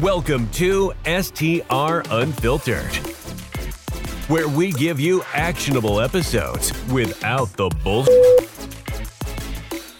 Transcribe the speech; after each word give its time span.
Welcome 0.00 0.50
to 0.50 0.92
STR 1.04 2.02
Unfiltered, 2.10 2.96
where 4.26 4.48
we 4.48 4.72
give 4.72 4.98
you 4.98 5.22
actionable 5.32 6.00
episodes 6.00 6.72
without 6.88 7.52
the 7.52 7.68
bullshit. 7.84 8.50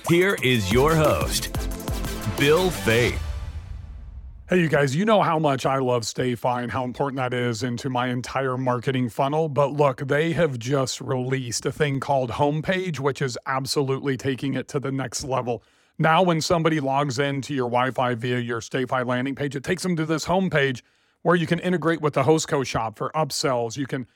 Here 0.09 0.37
is 0.43 0.73
your 0.73 0.97
host, 0.97 1.53
Bill 2.37 2.71
Faeth. 2.71 3.21
Hey, 4.49 4.63
you 4.63 4.69
guys, 4.69 4.97
you 4.97 5.05
know 5.05 5.23
how 5.23 5.39
much 5.39 5.65
I 5.65 5.79
love 5.79 6.03
StayFi 6.03 6.65
and 6.65 6.73
how 6.73 6.83
important 6.83 7.19
that 7.19 7.33
is 7.33 7.63
into 7.63 7.89
my 7.89 8.09
entire 8.09 8.59
marketing 8.59 9.11
funnel. 9.11 9.49
But 9.49 9.75
look, 9.75 10.09
they 10.09 10.33
have 10.33 10.59
just 10.59 11.01
released 11.01 11.67
a 11.67 11.73
thing 11.73 12.01
called 12.01 12.33
Homepage, 12.33 12.99
which 12.99 13.23
is 13.23 13.39
absolutely 13.47 14.17
taking 14.17 14.55
it 14.55 14.67
to 14.69 14.81
the 14.81 14.91
next 14.91 15.23
level. 15.23 15.63
Now, 15.99 16.23
when 16.23 16.41
somebody 16.41 16.81
logs 16.81 17.21
into 17.21 17.55
your 17.55 17.71
Wi 17.71 17.93
Fi 17.93 18.15
via 18.15 18.41
your 18.41 18.61
StayFi 18.61 19.07
landing 19.07 19.37
page, 19.37 19.55
it 19.55 19.63
takes 19.63 19.85
them 19.85 19.95
to 19.97 20.05
this 20.05 20.25
homepage 20.27 20.83
where 21.23 21.37
you 21.37 21.47
can 21.47 21.61
integrate 21.61 22.01
with 22.01 22.15
the 22.15 22.25
Hostco 22.25 22.67
shop 22.67 22.99
for 22.99 23.11
upsells. 23.15 23.77
You 23.77 23.87
can 23.87 24.07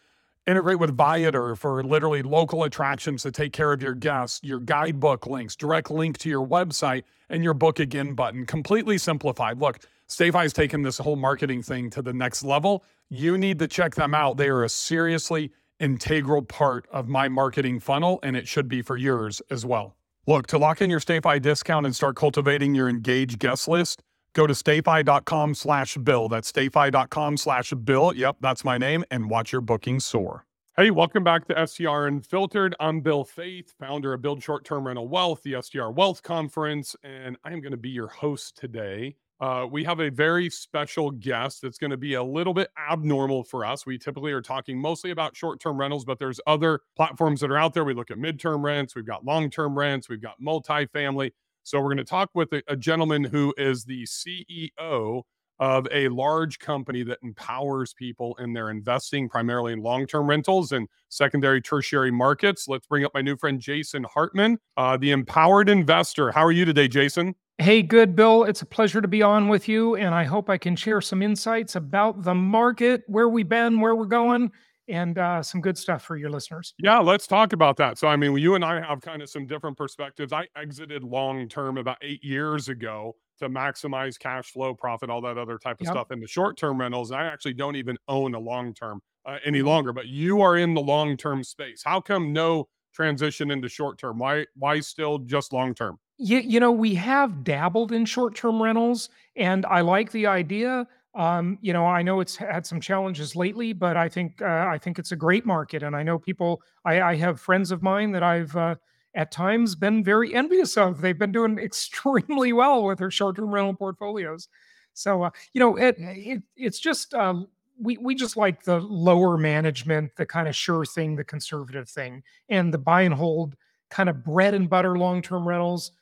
integrate 0.45 0.81
with 0.81 0.97
Viator 0.97 1.55
for 1.55 1.85
literally 1.85 2.23
local 2.23 2.65
attractions 2.65 3.23
to 3.23 3.31
take 3.31 3.53
care 3.53 3.73
of 3.73 3.81
your 3.81 3.95
guests, 3.95 4.41
your 4.43 4.59
guidebook 4.59 5.27
links, 5.27 5.55
direct 5.55 5.91
link 5.91 6.19
to 6.19 6.29
your 6.29 6.45
website, 6.45 7.05
and 7.29 7.45
your 7.45 7.55
book 7.55 7.79
again 7.79 8.15
button. 8.15 8.45
Completely 8.45 8.99
simplified. 8.99 9.61
Look, 9.61 9.79
StayFi's 10.09 10.53
taken 10.53 10.83
this 10.83 10.99
whole 10.99 11.17
marketing 11.17 11.63
thing 11.63 11.91
to 11.91 12.03
the 12.03 12.13
next 12.13 12.43
level. 12.43 12.83
You 13.09 13.39
need 13.39 13.59
to 13.61 13.69
check 13.69 13.95
them 13.95 14.15
out. 14.15 14.37
They 14.37 14.49
are 14.49 14.65
a 14.65 14.69
seriously 14.69 15.53
integral 15.79 16.43
part 16.43 16.89
of 16.91 17.07
my 17.09 17.29
marketing 17.29 17.79
funnel, 17.79 18.19
and 18.23 18.37
it 18.37 18.49
should 18.49 18.69
be 18.69 18.83
for 18.83 18.97
yours 18.97 19.41
as 19.49 19.65
well. 19.65 19.98
Look, 20.29 20.47
to 20.49 20.59
lock 20.59 20.83
in 20.83 20.91
your 20.91 21.01
StayFi 21.01 21.41
discount 21.41 21.87
and 21.87 21.97
start 21.97 22.15
cultivating 22.15 22.75
your 22.75 22.87
engaged 22.87 23.39
guest 23.39 23.67
list, 23.67 24.03
go 24.35 24.47
to 24.47 24.53
stayfi.com 24.53 25.55
slash 25.55 25.97
bill. 25.97 26.29
That's 26.29 26.53
stayfi.com 26.53 27.39
slash 27.39 27.73
bill. 27.73 28.13
Yep, 28.15 28.37
that's 28.43 28.63
my 28.63 28.77
name, 28.77 29.07
and 29.11 29.31
watch 29.31 29.53
your 29.53 29.63
bookings 29.63 30.05
soar. 30.05 30.45
Hey, 30.77 30.91
welcome 30.91 31.25
back 31.25 31.49
to 31.49 31.67
STR 31.67 32.09
Unfiltered. 32.09 32.77
I'm 32.79 33.01
Bill 33.01 33.25
Faeth, 33.25 33.71
founder 33.81 34.13
of 34.13 34.21
Build 34.21 34.43
Short 34.43 34.67
Term 34.67 34.87
Rental 34.87 35.09
Wealth, 35.09 35.43
the 35.45 35.63
STR 35.63 35.89
Wealth 35.89 36.23
Conference, 36.23 36.95
and 37.03 37.39
I 37.43 37.53
am 37.55 37.63
going 37.63 37.73
to 37.73 37.79
be 37.79 37.89
your 37.89 38.09
host 38.09 38.55
today. 38.55 39.17
Uh, 39.41 39.67
we 39.71 39.85
have 39.85 40.01
a 40.01 40.11
very 40.11 40.51
special 40.51 41.11
guest 41.11 41.63
that's 41.63 41.79
going 41.79 41.91
to 41.91 41.97
be 41.97 42.15
a 42.15 42.23
little 42.23 42.53
bit 42.53 42.71
abnormal 42.91 43.45
for 43.45 43.65
us. 43.65 43.87
We 43.87 43.97
typically 43.97 44.33
are 44.33 44.43
talking 44.43 44.81
mostly 44.81 45.11
about 45.11 45.37
short 45.37 45.61
term 45.61 45.79
rentals, 45.79 46.05
but 46.05 46.19
there's 46.19 46.41
other 46.47 46.81
platforms 46.97 47.41
that 47.41 47.51
are 47.51 47.59
out 47.59 47.73
there. 47.73 47.85
We 47.85 47.95
look 47.95 48.11
at 48.11 48.19
midterm 48.19 48.63
rents, 48.63 48.97
we've 48.97 49.07
got 49.07 49.25
long 49.25 49.49
term 49.51 49.79
rents, 49.79 50.09
we've 50.09 50.23
got 50.23 50.41
multifamily. 50.43 51.33
So 51.63 51.79
we're 51.79 51.89
going 51.89 51.99
to 51.99 52.05
talk 52.05 52.31
with 52.35 52.53
a, 52.53 52.63
a 52.67 52.77
gentleman 52.77 53.25
who 53.25 53.55
is 53.57 53.85
the 53.85 54.05
CEO 54.05 55.23
of 55.61 55.89
a 55.91 56.09
large 56.09 56.59
company 56.59 57.03
that 57.03 57.19
empowers 57.23 57.93
people 57.95 58.37
in 58.37 58.53
their 58.53 58.71
investing 58.71 59.29
primarily 59.29 59.73
in 59.73 59.83
long-term 59.83 60.27
rentals 60.27 60.73
and 60.73 60.89
secondary 61.09 61.61
tertiary 61.61 62.11
markets 62.11 62.69
let's 62.69 62.87
bring 62.87 63.05
up 63.05 63.13
my 63.13 63.21
new 63.21 63.37
friend 63.37 63.61
jason 63.61 64.05
hartman 64.05 64.59
uh, 64.77 64.97
the 64.97 65.11
empowered 65.11 65.69
investor 65.69 66.31
how 66.31 66.45
are 66.45 66.53
you 66.53 66.65
today 66.65 66.87
jason 66.87 67.35
Hey, 67.61 67.83
good, 67.83 68.15
Bill. 68.15 68.45
It's 68.45 68.63
a 68.63 68.67
pleasure 68.67 69.01
to 69.01 69.09
be 69.09 69.21
on 69.21 69.49
with 69.49 69.67
you. 69.67 69.97
And 69.97 70.15
I 70.15 70.23
hope 70.23 70.49
I 70.49 70.59
can 70.59 70.77
share 70.77 71.01
some 71.01 71.23
insights 71.23 71.75
about 71.75 72.23
the 72.23 72.35
market, 72.35 73.03
where 73.09 73.29
we've 73.29 73.49
been, 73.49 73.81
where 73.81 73.97
we're 73.97 74.05
going, 74.05 74.53
and 74.87 75.19
uh, 75.19 75.43
some 75.43 75.61
good 75.61 75.77
stuff 75.77 76.05
for 76.05 76.17
your 76.17 76.31
listeners. 76.31 76.75
Yeah, 76.79 77.01
let's 77.01 77.27
talk 77.27 77.53
about 77.53 77.77
that. 77.79 77.99
So, 77.99 78.07
I 78.07 78.15
mean, 78.15 78.39
you 78.39 78.55
and 78.55 78.65
I 78.65 78.81
have 78.81 79.01
kind 79.01 79.23
of 79.23 79.29
some 79.29 79.45
different 79.45 79.77
perspectives. 79.77 80.33
I 80.33 80.47
exited 80.57 81.03
long 81.03 81.49
term 81.49 81.79
about 81.79 81.99
eight 82.01 82.23
years 82.23 82.69
ago 82.69 83.17
to 83.41 83.49
maximize 83.49 84.17
cash 84.17 84.53
flow, 84.53 84.73
profit, 84.73 85.11
all 85.11 85.21
that 85.23 85.37
other 85.37 85.59
type 85.59 85.81
of 85.81 85.87
yep. 85.87 85.95
stuff. 85.95 86.13
In 86.13 86.21
the 86.21 86.29
short 86.29 86.57
term 86.57 86.79
rentals, 86.79 87.11
I 87.11 87.25
actually 87.25 87.55
don't 87.55 87.75
even 87.75 87.99
own 88.07 88.37
a 88.37 88.39
long 88.39 88.73
term 88.73 89.01
uh, 89.27 89.39
any 89.45 89.63
longer, 89.63 89.93
but 89.93 90.07
you 90.07 90.43
are 90.43 90.57
in 90.57 90.75
the 90.75 90.81
long 90.81 91.17
term 91.17 91.43
space. 91.43 91.83
How 91.85 92.01
come 92.01 92.33
no 92.33 92.69
transition 92.95 93.51
into 93.51 93.69
short 93.69 93.99
term? 93.99 94.21
Why, 94.21 94.47
why 94.55 94.79
still 94.79 95.19
just 95.19 95.53
long 95.53 95.75
term? 95.75 95.99
You, 96.21 96.39
you 96.39 96.59
know, 96.59 96.73
we 96.73 96.95
have 96.97 97.45
dabbled 97.45 97.93
in 97.93 98.05
short 98.05 98.35
term 98.35 98.61
rentals, 98.61 99.09
and 99.37 99.65
I 99.67 99.83
like 99.83 100.11
the 100.11 100.27
idea. 100.27 100.87
Um, 101.15 101.59
you 101.61 101.73
know, 101.73 101.87
I 101.87 102.03
know 102.03 102.21
it's 102.21 102.37
had 102.37 102.67
some 102.67 102.81
challenges 102.81 103.37
lately, 103.37 103.73
but 103.73 103.97
I 103.97 104.09
think 104.09 104.43
uh, 104.43 104.67
I 104.69 104.79
think 104.79 104.99
it's 104.99 105.13
a 105.13 105.17
great 105.17 105.47
market, 105.47 105.83
and 105.85 105.95
I 105.95 106.03
know 106.03 106.19
people. 106.19 106.61
I, 106.85 107.01
I 107.01 107.15
have 107.17 107.41
friends 107.41 107.71
of 107.71 107.83
mine 107.83 108.11
that 108.13 108.25
I've 108.25 108.55
uh, 108.57 108.75
at 109.15 109.31
times 109.31 109.77
been 109.77 110.03
very 110.03 110.35
envious 110.35 110.77
of. 110.77 111.01
They've 111.01 111.19
been 111.19 111.33
doing 111.33 111.57
extremely 111.61 112.53
well 112.53 112.83
with 112.85 112.99
their 112.99 113.13
short 113.13 113.37
term 113.37 113.55
rental 113.55 113.75
portfolios. 113.75 114.49
So, 114.95 115.23
uh, 115.23 115.31
you 115.53 115.61
know, 115.61 115.77
it, 115.77 115.95
it 115.99 116.43
it's 116.57 116.81
just 116.81 117.15
um, 117.15 117.47
we 117.81 117.97
we 117.99 118.17
just 118.17 118.37
like 118.37 118.65
the 118.65 118.81
lower 118.81 119.37
management, 119.37 120.17
the 120.17 120.27
kind 120.27 120.49
of 120.49 120.57
sure 120.57 120.85
thing, 120.85 121.15
the 121.15 121.23
conservative 121.25 121.89
thing, 121.89 122.25
and 122.49 122.75
the 122.75 122.79
buy 122.79 123.03
and 123.03 123.15
hold 123.15 123.55
kind 123.89 124.09
of 124.09 124.25
bread 124.25 124.53
and 124.55 124.69
butter 124.69 124.99
long 124.99 125.23
term 125.23 125.47
rentals 125.47 125.93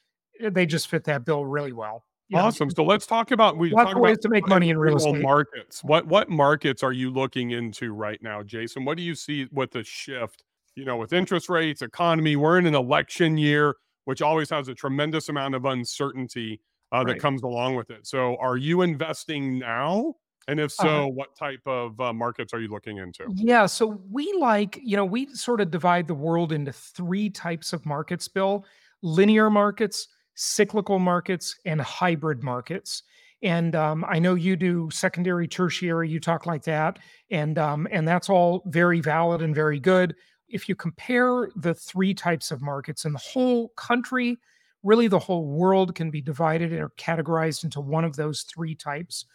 they 0.41 0.67
just 0.67 0.89
fit 0.89 1.05
that 1.05 1.25
bill 1.25 1.45
really 1.45 1.73
well. 1.73 2.05
Awesome. 2.35 2.71
So 2.71 2.83
let's 2.83 3.07
talk 3.07 3.31
about 3.31 3.57
we 3.57 3.71
talk 3.71 3.97
ways 3.97 4.19
to 4.19 4.29
make 4.29 4.49
money 4.49 4.71
in 4.71 4.79
real 4.79 4.97
estate 4.97 5.23
markets. 5.23 5.85
What 5.85 6.07
what 6.07 6.29
markets 6.29 6.83
are 6.83 6.93
you 6.93 7.11
looking 7.11 7.53
into 7.53 7.93
right 7.93 8.21
now, 8.21 8.43
Jason? 8.43 8.85
What 8.85 8.97
do 8.97 9.05
you 9.05 9.15
see 9.15 9.47
with 9.53 9.71
the 9.71 9.85
shift? 9.85 10.43
You 10.75 10.85
know, 10.85 10.97
with 10.97 11.13
interest 11.13 11.49
rates, 11.49 11.83
economy. 11.83 12.37
We're 12.37 12.59
in 12.59 12.67
an 12.67 12.75
election 12.75 13.39
year, 13.39 13.77
which 14.05 14.23
always 14.23 14.51
has 14.51 14.69
a 14.69 14.75
tremendous 14.75 15.29
amount 15.29 15.55
of 15.55 15.65
uncertainty 15.65 16.61
uh, 16.93 17.05
that 17.05 17.13
right. 17.13 17.21
comes 17.21 17.43
along 17.43 17.77
with 17.77 17.91
it. 17.91 18.07
So, 18.07 18.37
are 18.41 18.57
you 18.57 18.83
investing 18.83 19.59
now? 19.59 20.15
And 20.49 20.61
if 20.61 20.73
so, 20.73 21.05
uh, 21.05 21.07
what 21.09 21.37
type 21.37 21.63
of 21.67 22.01
uh, 22.01 22.13
markets 22.13 22.53
are 22.53 22.61
you 22.61 22.69
looking 22.69 22.99
into? 22.99 23.25
Yeah, 23.35 23.67
so 23.67 24.01
we 24.11 24.33
like, 24.39 24.79
you 24.83 24.97
know, 24.97 25.05
we 25.05 25.35
sort 25.35 25.61
of 25.61 25.73
divide 25.73 26.07
the 26.07 26.15
world 26.15 26.53
into 26.53 26.73
three 26.73 27.31
types 27.31 27.73
of 27.73 27.85
markets, 27.85 28.29
Bill 28.29 28.65
linear 29.03 29.51
markets, 29.51 30.09
cyclical 30.37 31.01
markets, 31.01 31.59
and 31.65 31.81
hybrid 31.81 32.45
markets. 32.45 33.03
And 33.43 33.75
um, 33.75 34.05
I 34.09 34.19
know 34.19 34.35
you 34.35 34.57
do 34.57 34.89
secondary, 34.91 35.49
tertiary. 35.49 36.09
You 36.09 36.21
talk 36.21 36.47
like 36.47 36.63
that, 36.65 36.99
and 37.31 37.59
um, 37.59 37.89
and 37.91 38.07
that's 38.07 38.31
all 38.31 38.63
very 38.67 39.01
valid 39.01 39.43
and 39.43 39.55
very 39.55 39.81
good. 39.81 40.15
If 40.49 40.69
you 40.69 40.75
compare 40.77 41.51
the 41.57 41.75
three 41.75 42.15
types 42.15 42.51
of 42.51 42.63
markets 42.63 43.05
in 43.05 43.13
the 43.13 43.19
whole 43.19 43.71
country, 43.71 44.39
really 44.83 45.09
the 45.09 45.19
whole 45.19 45.47
world 45.47 45.95
can 45.95 46.11
be 46.11 46.21
divided 46.21 46.73
or 46.73 46.91
categorized 46.97 47.65
into 47.65 47.81
one 47.81 48.05
of 48.05 48.17
those 48.17 48.43
three 48.43 48.75
types. 48.75 49.27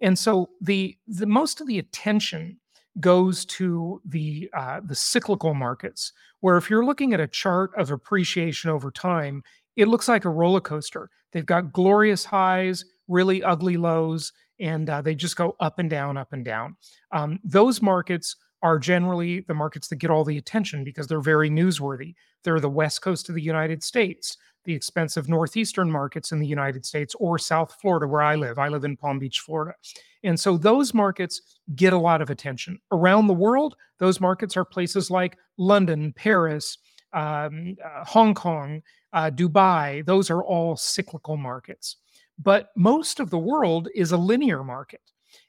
And 0.00 0.18
so 0.18 0.50
the 0.60 0.96
the 1.06 1.26
most 1.26 1.60
of 1.60 1.66
the 1.66 1.78
attention 1.78 2.58
goes 2.98 3.44
to 3.46 4.00
the 4.04 4.50
uh, 4.54 4.80
the 4.84 4.94
cyclical 4.94 5.54
markets, 5.54 6.12
where 6.40 6.56
if 6.56 6.70
you're 6.70 6.84
looking 6.84 7.12
at 7.12 7.20
a 7.20 7.26
chart 7.26 7.72
of 7.76 7.90
appreciation 7.90 8.70
over 8.70 8.90
time, 8.90 9.42
it 9.76 9.88
looks 9.88 10.08
like 10.08 10.24
a 10.24 10.30
roller 10.30 10.60
coaster. 10.60 11.10
They've 11.32 11.46
got 11.46 11.72
glorious 11.72 12.24
highs, 12.24 12.84
really 13.08 13.42
ugly 13.42 13.76
lows, 13.76 14.32
and 14.58 14.88
uh, 14.90 15.02
they 15.02 15.14
just 15.14 15.36
go 15.36 15.56
up 15.60 15.78
and 15.78 15.88
down, 15.88 16.16
up 16.16 16.32
and 16.32 16.44
down. 16.44 16.76
Um, 17.12 17.38
those 17.44 17.80
markets 17.80 18.36
are 18.62 18.78
generally 18.78 19.40
the 19.40 19.54
markets 19.54 19.88
that 19.88 19.96
get 19.96 20.10
all 20.10 20.24
the 20.24 20.36
attention 20.36 20.84
because 20.84 21.06
they're 21.06 21.20
very 21.20 21.48
newsworthy. 21.48 22.14
They're 22.44 22.60
the 22.60 22.68
west 22.68 23.02
coast 23.02 23.28
of 23.28 23.34
the 23.34 23.42
United 23.42 23.82
States, 23.82 24.36
the 24.64 24.74
expensive 24.74 25.28
northeastern 25.28 25.90
markets 25.90 26.32
in 26.32 26.40
the 26.40 26.46
United 26.46 26.84
States, 26.84 27.14
or 27.18 27.38
South 27.38 27.74
Florida, 27.80 28.06
where 28.06 28.22
I 28.22 28.34
live. 28.34 28.58
I 28.58 28.68
live 28.68 28.84
in 28.84 28.96
Palm 28.96 29.18
Beach, 29.18 29.40
Florida. 29.40 29.74
And 30.22 30.38
so 30.38 30.58
those 30.58 30.92
markets 30.92 31.40
get 31.74 31.94
a 31.94 31.98
lot 31.98 32.20
of 32.20 32.28
attention. 32.28 32.78
Around 32.92 33.26
the 33.26 33.34
world, 33.34 33.76
those 33.98 34.20
markets 34.20 34.56
are 34.56 34.64
places 34.64 35.10
like 35.10 35.38
London, 35.56 36.12
Paris, 36.14 36.76
um, 37.14 37.76
uh, 37.82 38.04
Hong 38.04 38.34
Kong, 38.34 38.82
uh, 39.12 39.30
Dubai, 39.30 40.04
those 40.04 40.30
are 40.30 40.42
all 40.44 40.76
cyclical 40.76 41.36
markets. 41.36 41.96
But 42.38 42.70
most 42.76 43.20
of 43.20 43.30
the 43.30 43.38
world 43.38 43.88
is 43.94 44.12
a 44.12 44.16
linear 44.16 44.64
market. 44.64 45.02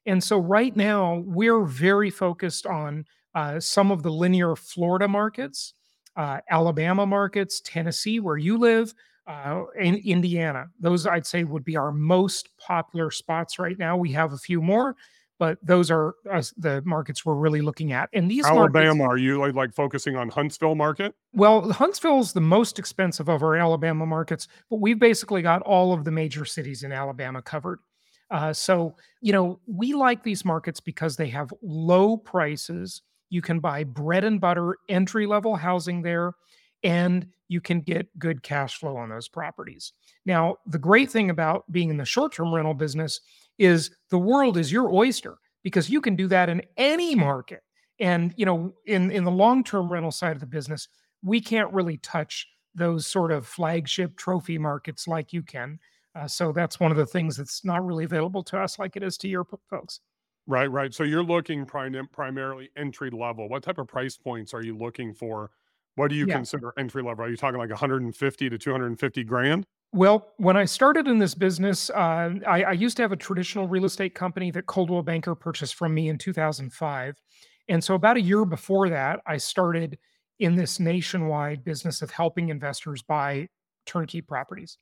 And 0.05 0.23
so 0.23 0.37
right 0.37 0.75
now, 0.75 1.23
we're 1.25 1.63
very 1.63 2.09
focused 2.09 2.65
on 2.65 3.05
uh, 3.33 3.59
some 3.59 3.91
of 3.91 4.03
the 4.03 4.11
linear 4.11 4.55
Florida 4.55 5.07
markets, 5.07 5.73
uh, 6.17 6.39
Alabama 6.49 7.05
markets, 7.05 7.61
Tennessee, 7.63 8.19
where 8.19 8.37
you 8.37 8.57
live, 8.57 8.93
uh, 9.27 9.63
in 9.79 9.95
Indiana. 9.95 10.65
Those 10.79 11.07
I'd 11.07 11.25
say 11.25 11.43
would 11.43 11.63
be 11.63 11.77
our 11.77 11.91
most 11.91 12.49
popular 12.57 13.11
spots 13.11 13.59
right 13.59 13.77
now. 13.77 13.95
We 13.95 14.11
have 14.11 14.33
a 14.33 14.37
few 14.37 14.61
more, 14.61 14.95
but 15.41 15.57
those 15.63 15.89
are 15.89 16.13
uh, 16.31 16.43
the 16.55 16.83
markets 16.85 17.25
we're 17.25 17.33
really 17.33 17.61
looking 17.61 17.93
at. 17.93 18.11
And 18.13 18.29
these 18.29 18.45
Alabama, 18.45 18.93
markets, 18.93 19.11
are 19.11 19.17
you 19.17 19.39
like, 19.39 19.55
like 19.55 19.73
focusing 19.73 20.15
on 20.15 20.29
Huntsville 20.29 20.75
market? 20.75 21.15
Well, 21.33 21.71
Huntsville 21.71 22.19
is 22.19 22.33
the 22.33 22.39
most 22.39 22.77
expensive 22.77 23.27
of 23.27 23.41
our 23.41 23.55
Alabama 23.55 24.05
markets, 24.05 24.47
but 24.69 24.81
we've 24.81 24.99
basically 24.99 25.41
got 25.41 25.63
all 25.63 25.93
of 25.93 26.03
the 26.03 26.11
major 26.11 26.45
cities 26.45 26.83
in 26.83 26.91
Alabama 26.91 27.41
covered. 27.41 27.79
Uh, 28.29 28.53
so, 28.53 28.95
you 29.19 29.33
know, 29.33 29.59
we 29.65 29.93
like 29.93 30.21
these 30.21 30.45
markets 30.45 30.79
because 30.79 31.15
they 31.15 31.29
have 31.29 31.51
low 31.63 32.17
prices. 32.17 33.01
You 33.31 33.41
can 33.41 33.59
buy 33.59 33.83
bread 33.83 34.23
and 34.23 34.39
butter 34.39 34.77
entry 34.89 35.25
level 35.25 35.55
housing 35.55 36.03
there, 36.03 36.33
and 36.83 37.25
you 37.47 37.61
can 37.61 37.81
get 37.81 38.07
good 38.19 38.43
cash 38.43 38.77
flow 38.77 38.95
on 38.95 39.09
those 39.09 39.27
properties. 39.27 39.91
Now, 40.23 40.57
the 40.67 40.77
great 40.77 41.09
thing 41.09 41.31
about 41.31 41.63
being 41.71 41.89
in 41.89 41.97
the 41.97 42.05
short 42.05 42.31
term 42.31 42.53
rental 42.53 42.75
business 42.75 43.21
is 43.57 43.91
the 44.09 44.17
world 44.17 44.57
is 44.57 44.71
your 44.71 44.89
oyster 44.93 45.37
because 45.63 45.89
you 45.89 46.01
can 46.01 46.15
do 46.15 46.27
that 46.27 46.49
in 46.49 46.61
any 46.77 47.15
market. 47.15 47.61
And 47.99 48.33
you 48.37 48.45
know, 48.45 48.73
in 48.85 49.11
in 49.11 49.23
the 49.23 49.31
long-term 49.31 49.91
rental 49.91 50.11
side 50.11 50.35
of 50.35 50.39
the 50.39 50.47
business, 50.47 50.87
we 51.23 51.39
can't 51.41 51.71
really 51.73 51.97
touch 51.97 52.47
those 52.73 53.05
sort 53.05 53.31
of 53.31 53.45
flagship 53.47 54.17
trophy 54.17 54.57
markets 54.57 55.07
like 55.07 55.33
you 55.33 55.43
can. 55.43 55.79
Uh, 56.15 56.27
so 56.27 56.51
that's 56.51 56.79
one 56.79 56.91
of 56.91 56.97
the 56.97 57.05
things 57.05 57.37
that's 57.37 57.63
not 57.63 57.85
really 57.85 58.03
available 58.05 58.43
to 58.43 58.57
us 58.59 58.79
like 58.79 58.95
it 58.95 59.03
is 59.03 59.17
to 59.17 59.27
your 59.27 59.45
folks. 59.69 60.01
Right, 60.47 60.69
right. 60.71 60.93
So 60.93 61.03
you're 61.03 61.23
looking 61.23 61.65
prim- 61.65 62.07
primarily 62.11 62.69
entry 62.75 63.09
level. 63.11 63.47
What 63.47 63.63
type 63.63 63.77
of 63.77 63.87
price 63.87 64.17
points 64.17 64.53
are 64.53 64.63
you 64.63 64.75
looking 64.75 65.13
for? 65.13 65.51
What 65.95 66.09
do 66.09 66.15
you 66.15 66.25
Yeah. 66.25 66.35
consider 66.35 66.73
entry 66.77 67.03
level? 67.03 67.23
Are 67.25 67.29
you 67.29 67.37
talking 67.37 67.59
like 67.59 67.69
150 67.69 68.49
to 68.49 68.57
250 68.57 69.23
grand? 69.23 69.67
Well, 69.93 70.31
when 70.37 70.55
I 70.55 70.65
started 70.65 71.07
in 71.07 71.17
this 71.17 71.35
business, 71.35 71.89
uh, 71.89 72.35
I, 72.47 72.63
I 72.63 72.71
used 72.71 72.95
to 72.97 73.03
have 73.03 73.11
a 73.11 73.17
traditional 73.17 73.67
real 73.67 73.83
estate 73.85 74.15
company 74.15 74.49
that 74.51 74.65
Coldwell 74.65 75.03
Banker 75.03 75.35
purchased 75.35 75.75
from 75.75 75.93
me 75.93 76.07
in 76.07 76.17
2005. 76.17 77.15
And 77.67 77.83
so, 77.83 77.95
about 77.95 78.17
a 78.17 78.21
year 78.21 78.45
before 78.45 78.89
that, 78.89 79.19
I 79.25 79.37
started 79.37 79.97
in 80.39 80.55
this 80.55 80.79
nationwide 80.79 81.63
business 81.63 82.01
of 82.01 82.09
helping 82.09 82.49
investors 82.49 83.01
buy 83.03 83.49
turnkey 83.85 84.21
properties. 84.21 84.77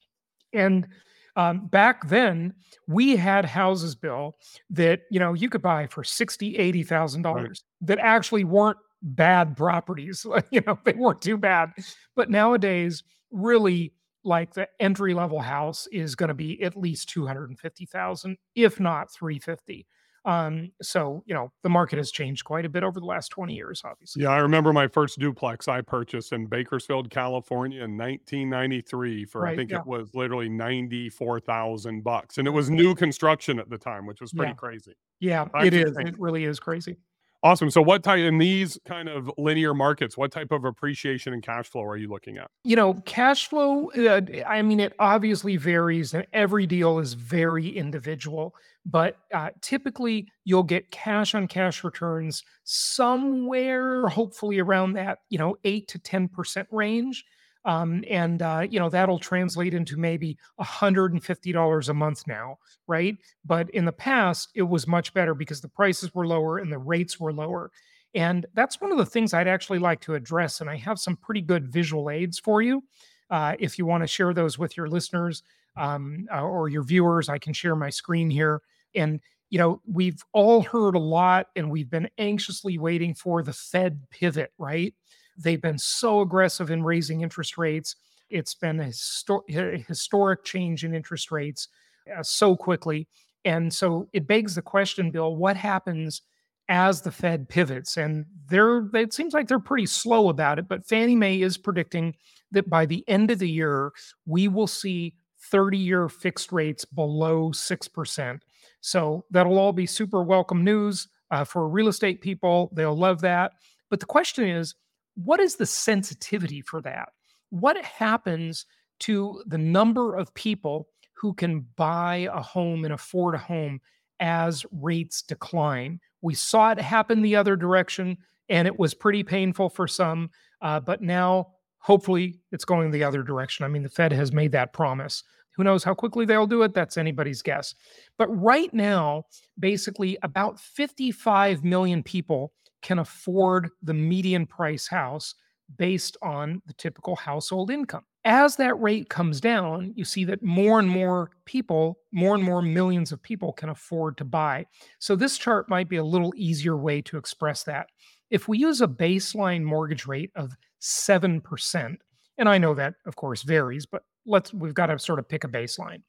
And 0.54 0.88
um, 1.36 1.68
back 1.68 2.08
then, 2.08 2.54
we 2.88 3.16
had 3.16 3.46
houses, 3.46 3.96
Bill, 3.96 4.36
that 4.70 5.02
you 5.10 5.20
know 5.20 5.34
you 5.34 5.50
could 5.50 5.62
buy 5.62 5.88
for 5.88 6.04
sixty, 6.04 6.56
eighty 6.58 6.84
thousand 6.84 7.24
Right. 7.24 7.34
dollars 7.34 7.64
that 7.82 8.00
actually 8.00 8.44
weren't 8.44 8.78
bad 9.02 9.58
properties. 9.58 10.26
you 10.52 10.62
know, 10.68 10.78
they 10.84 10.94
weren't 10.94 11.22
too 11.22 11.38
bad. 11.38 11.72
But 12.16 12.30
nowadays, 12.30 13.04
really, 13.32 13.94
like 14.24 14.54
the 14.54 14.68
entry 14.80 15.14
level 15.14 15.40
house 15.40 15.88
is 15.88 16.16
going 16.16 16.28
to 16.30 16.34
be 16.34 16.62
at 16.64 16.76
least 16.78 17.10
two 17.10 17.26
hundred 17.28 17.50
and 17.50 17.60
fifty 17.60 17.86
thousand, 17.86 18.38
if 18.56 18.80
not 18.80 19.12
three 19.12 19.40
fifty. 19.40 19.88
Um, 20.26 20.74
so 20.82 21.24
you 21.26 21.34
know, 21.34 21.54
the 21.64 21.70
market 21.70 21.96
has 21.98 22.12
changed 22.12 22.44
quite 22.44 22.66
a 22.66 22.70
bit 22.70 22.84
over 22.84 23.00
the 23.00 23.06
last 23.06 23.30
twenty 23.30 23.56
years, 23.56 23.82
obviously. 23.86 24.24
Yeah, 24.24 24.30
I 24.32 24.40
remember 24.40 24.74
my 24.74 24.88
first 24.88 25.18
duplex 25.18 25.70
I 25.70 25.80
purchased 25.82 26.34
in 26.34 26.46
Bakersfield, 26.48 27.10
California 27.10 27.84
in 27.84 27.98
1993 27.98 29.26
for 29.26 29.48
I 29.48 29.56
think 29.56 29.72
Yeah. 29.72 29.80
it 29.80 29.86
was 29.86 30.14
literally 30.14 30.50
94,000 30.50 32.04
bucks 32.04 32.38
and 32.38 32.48
it 32.48 32.52
was 32.52 32.70
new 32.70 32.94
construction 32.96 33.60
at 33.60 33.70
the 33.70 33.78
time, 33.78 34.06
which 34.06 34.20
was 34.22 34.34
pretty 34.34 34.52
Yeah. 34.52 34.56
crazy. 34.56 34.94
Yeah, 35.22 35.48
it 35.56 35.74
have 35.74 35.98
It 35.98 36.20
really 36.20 36.44
is 36.44 36.60
crazy. 36.60 36.98
Awesome. 37.42 37.72
So 37.72 37.82
what 37.82 38.04
type 38.04 38.20
in 38.20 38.38
these 38.38 38.78
kind 38.86 39.08
of 39.08 39.32
linear 39.38 39.74
markets, 39.74 40.18
what 40.18 40.32
type 40.32 40.52
of 40.52 40.66
appreciation 40.66 41.32
and 41.32 41.42
cash 41.42 41.70
flow 41.70 41.84
are 41.84 41.96
you 41.96 42.10
looking 42.10 42.38
at? 42.38 42.52
You 42.66 42.76
know, 42.76 42.96
cash 43.06 43.48
flow, 43.48 43.92
uh, 43.92 44.22
I 44.46 44.62
mean, 44.62 44.82
it 44.82 44.94
obviously 45.00 45.56
varies 45.56 46.14
and 46.14 46.28
every 46.34 46.68
deal 46.68 47.00
is 47.00 47.14
very 47.14 47.70
individual, 47.70 48.56
but 48.86 49.18
uh, 49.34 49.52
typically 49.62 50.28
you'll 50.44 50.64
get 50.64 50.92
cash 50.92 51.34
on 51.34 51.48
cash 51.48 51.82
returns 51.86 52.44
somewhere, 52.66 54.08
hopefully 54.08 54.60
around 54.60 54.94
that, 54.94 55.20
you 55.30 55.38
know, 55.38 55.56
8 55.64 55.88
to 55.88 56.00
10% 56.00 56.66
range. 56.72 57.24
Um, 57.66 58.04
and, 58.10 58.42
uh, 58.42 58.66
you 58.70 58.80
know, 58.80 58.90
that'll 58.90 59.20
translate 59.20 59.74
into 59.74 59.98
maybe 59.98 60.38
$150 60.58 61.90
a 61.90 61.94
month 61.94 62.24
now, 62.26 62.58
right? 62.88 63.18
But 63.46 63.70
in 63.72 63.86
the 63.86 63.92
past, 63.92 64.50
it 64.56 64.64
was 64.64 64.88
much 64.88 65.14
better 65.14 65.34
because 65.34 65.62
the 65.62 65.68
prices 65.68 66.14
were 66.16 66.26
lower 66.26 66.58
and 66.60 66.72
the 66.72 66.78
rates 66.80 67.20
were 67.20 67.34
lower. 67.34 67.72
And 68.16 68.46
that's 68.54 68.82
one 68.82 68.92
of 68.92 68.98
the 68.98 69.06
things 69.06 69.34
I'd 69.34 69.48
actually 69.48 69.80
like 69.80 70.02
to 70.02 70.16
address. 70.16 70.62
And 70.62 70.70
I 70.70 70.78
have 70.78 71.00
some 71.00 71.18
pretty 71.18 71.42
good 71.42 71.68
visual 71.72 72.10
aids 72.10 72.40
for 72.40 72.62
you. 72.62 72.84
Uh, 73.30 73.56
if 73.60 73.78
you 73.78 73.86
want 73.86 74.02
to 74.04 74.08
share 74.08 74.34
those 74.34 74.58
with 74.58 74.76
your 74.76 74.88
listeners 74.88 75.44
um, 75.78 76.28
uh, 76.34 76.42
or 76.42 76.70
your 76.70 76.84
viewers, 76.84 77.30
I 77.30 77.38
can 77.38 77.54
share 77.54 77.76
my 77.76 77.90
screen 77.90 78.30
here. 78.30 78.62
And, 78.96 79.20
you 79.52 79.60
know, 79.60 79.82
we've 79.86 80.24
all 80.34 80.64
heard 80.64 80.96
a 80.96 81.00
lot 81.00 81.48
and 81.56 81.70
we've 81.70 81.90
been 81.90 82.10
anxiously 82.18 82.78
waiting 82.80 83.14
for 83.14 83.44
the 83.44 83.54
Fed 83.54 84.02
pivot, 84.10 84.52
right? 84.58 84.94
They've 85.40 85.62
been 85.62 85.78
so 85.78 86.22
aggressive 86.22 86.70
in 86.70 86.84
raising 86.84 87.22
interest 87.22 87.58
rates. 87.58 87.96
It's 88.30 88.54
been 88.54 88.80
a, 88.80 88.86
histo- 88.86 89.42
a 89.50 89.78
historic 89.88 90.44
change 90.44 90.84
in 90.84 90.94
interest 90.94 91.32
rates 91.32 91.70
uh, 92.16 92.22
so 92.24 92.56
quickly. 92.56 93.08
And 93.46 93.74
so 93.74 94.10
it 94.14 94.28
begs 94.28 94.56
the 94.56 94.62
question, 94.62 95.12
Bill, 95.12 95.36
what 95.36 95.56
happens 95.56 96.22
as 96.68 97.02
the 97.02 97.12
Fed 97.12 97.48
pivots? 97.48 97.98
And 97.98 98.26
they're 98.50 98.86
it 98.94 99.14
seems 99.14 99.34
like 99.34 99.48
they're 99.48 99.60
pretty 99.60 99.86
slow 99.86 100.30
about 100.30 100.60
it, 100.60 100.68
but 100.68 100.86
Fannie 100.86 101.16
Mae 101.16 101.42
is 101.42 101.58
predicting 101.58 102.16
that 102.52 102.70
by 102.70 102.86
the 102.86 103.04
end 103.08 103.32
of 103.32 103.40
the 103.40 103.50
year, 103.50 103.92
we 104.26 104.48
will 104.48 104.68
see 104.68 105.16
30-year 105.54 106.10
fixed 106.10 106.52
rates 106.52 106.84
below 106.84 107.52
6%. 107.52 108.40
So 108.82 109.26
that'll 109.32 109.58
all 109.58 109.74
be 109.74 109.86
super 109.86 110.22
welcome 110.22 110.64
news 110.64 111.08
uh, 111.32 111.44
for 111.44 111.68
real 111.70 111.88
estate 111.88 112.22
people. 112.22 112.72
They'll 112.74 112.98
love 112.98 113.22
that. 113.22 113.54
But 113.90 114.00
the 114.00 114.06
question 114.06 114.48
is, 114.48 114.76
what 115.24 115.40
is 115.40 115.56
the 115.56 115.66
sensitivity 115.66 116.62
for 116.62 116.82
that? 116.82 117.10
What 117.50 117.84
happens 117.84 118.66
to 119.02 119.44
the 119.48 119.58
number 119.58 120.16
of 120.16 120.34
people 120.34 120.88
who 121.14 121.34
can 121.34 121.66
buy 121.76 122.30
a 122.32 122.42
home 122.42 122.86
and 122.86 122.94
afford 122.94 123.36
a 123.36 123.40
home 123.40 123.82
as 124.20 124.66
rates 124.72 125.22
decline? 125.22 126.00
We 126.22 126.36
saw 126.36 126.72
it 126.72 126.80
happen 126.80 127.22
the 127.22 127.36
other 127.36 127.56
direction, 127.56 128.18
and 128.48 128.68
it 128.68 128.80
was 128.80 128.94
pretty 128.94 129.24
painful 129.24 129.70
for 129.70 129.88
some. 129.88 130.30
Uh, 130.62 130.80
but 130.80 131.02
now, 131.02 131.48
hopefully, 131.80 132.40
it's 132.52 132.66
going 132.66 132.92
the 132.92 133.04
other 133.04 133.24
direction. 133.24 133.66
I 133.66 133.68
mean, 133.68 133.84
the 133.84 133.90
Fed 133.90 134.14
has 134.14 134.32
made 134.32 134.54
that 134.54 134.74
promise. 134.74 135.24
Who 135.58 135.66
knows 135.66 135.84
how 135.84 135.94
quickly 135.94 136.26
they'll 136.26 136.48
do 136.48 136.62
it? 136.62 136.74
That's 136.74 136.98
anybody's 136.98 137.42
guess. 137.42 137.76
But 138.18 138.28
right 138.30 138.74
now, 138.74 139.26
basically, 139.60 140.18
about 140.24 140.58
55 140.58 141.66
million 141.66 142.04
people 142.04 142.54
can 142.82 143.00
afford 143.00 143.70
the 143.84 143.94
median 143.94 144.46
price 144.46 144.88
house 144.88 145.36
based 145.78 146.18
on 146.22 146.62
the 146.66 146.74
typical 146.74 147.16
household 147.16 147.72
income. 147.72 148.04
As 148.26 148.56
that 148.58 148.80
rate 148.82 149.10
comes 149.10 149.40
down, 149.40 149.94
you 149.96 150.04
see 150.04 150.26
that 150.26 150.44
more 150.44 150.80
and 150.80 150.90
more 150.90 151.32
people, 151.46 152.00
more 152.12 152.36
and 152.36 152.44
more 152.44 152.62
millions 152.62 153.12
of 153.12 153.22
people 153.22 153.54
can 153.54 153.70
afford 153.70 154.18
to 154.18 154.26
buy. 154.26 154.66
So, 155.00 155.16
this 155.16 155.38
chart 155.38 155.70
might 155.70 155.88
be 155.88 155.98
a 155.98 156.04
little 156.04 156.34
easier 156.36 156.76
way 156.76 157.02
to 157.04 157.18
express 157.18 157.64
that. 157.64 157.88
If 158.30 158.48
we 158.48 158.58
use 158.58 158.82
a 158.82 158.88
baseline 158.88 159.64
mortgage 159.64 160.06
rate 160.06 160.32
of 160.36 160.52
7%, 160.82 161.98
and 162.38 162.50
I 162.50 162.58
know 162.58 162.74
that, 162.74 162.96
of 163.06 163.16
course, 163.16 163.44
varies, 163.44 163.86
but 163.86 164.04
let's 164.26 164.54
we've 164.54 164.74
got 164.74 164.88
to 164.88 165.00
sort 165.00 165.20
of 165.20 165.30
pick 165.30 165.44
a 165.44 165.48
baseline. 165.48 166.02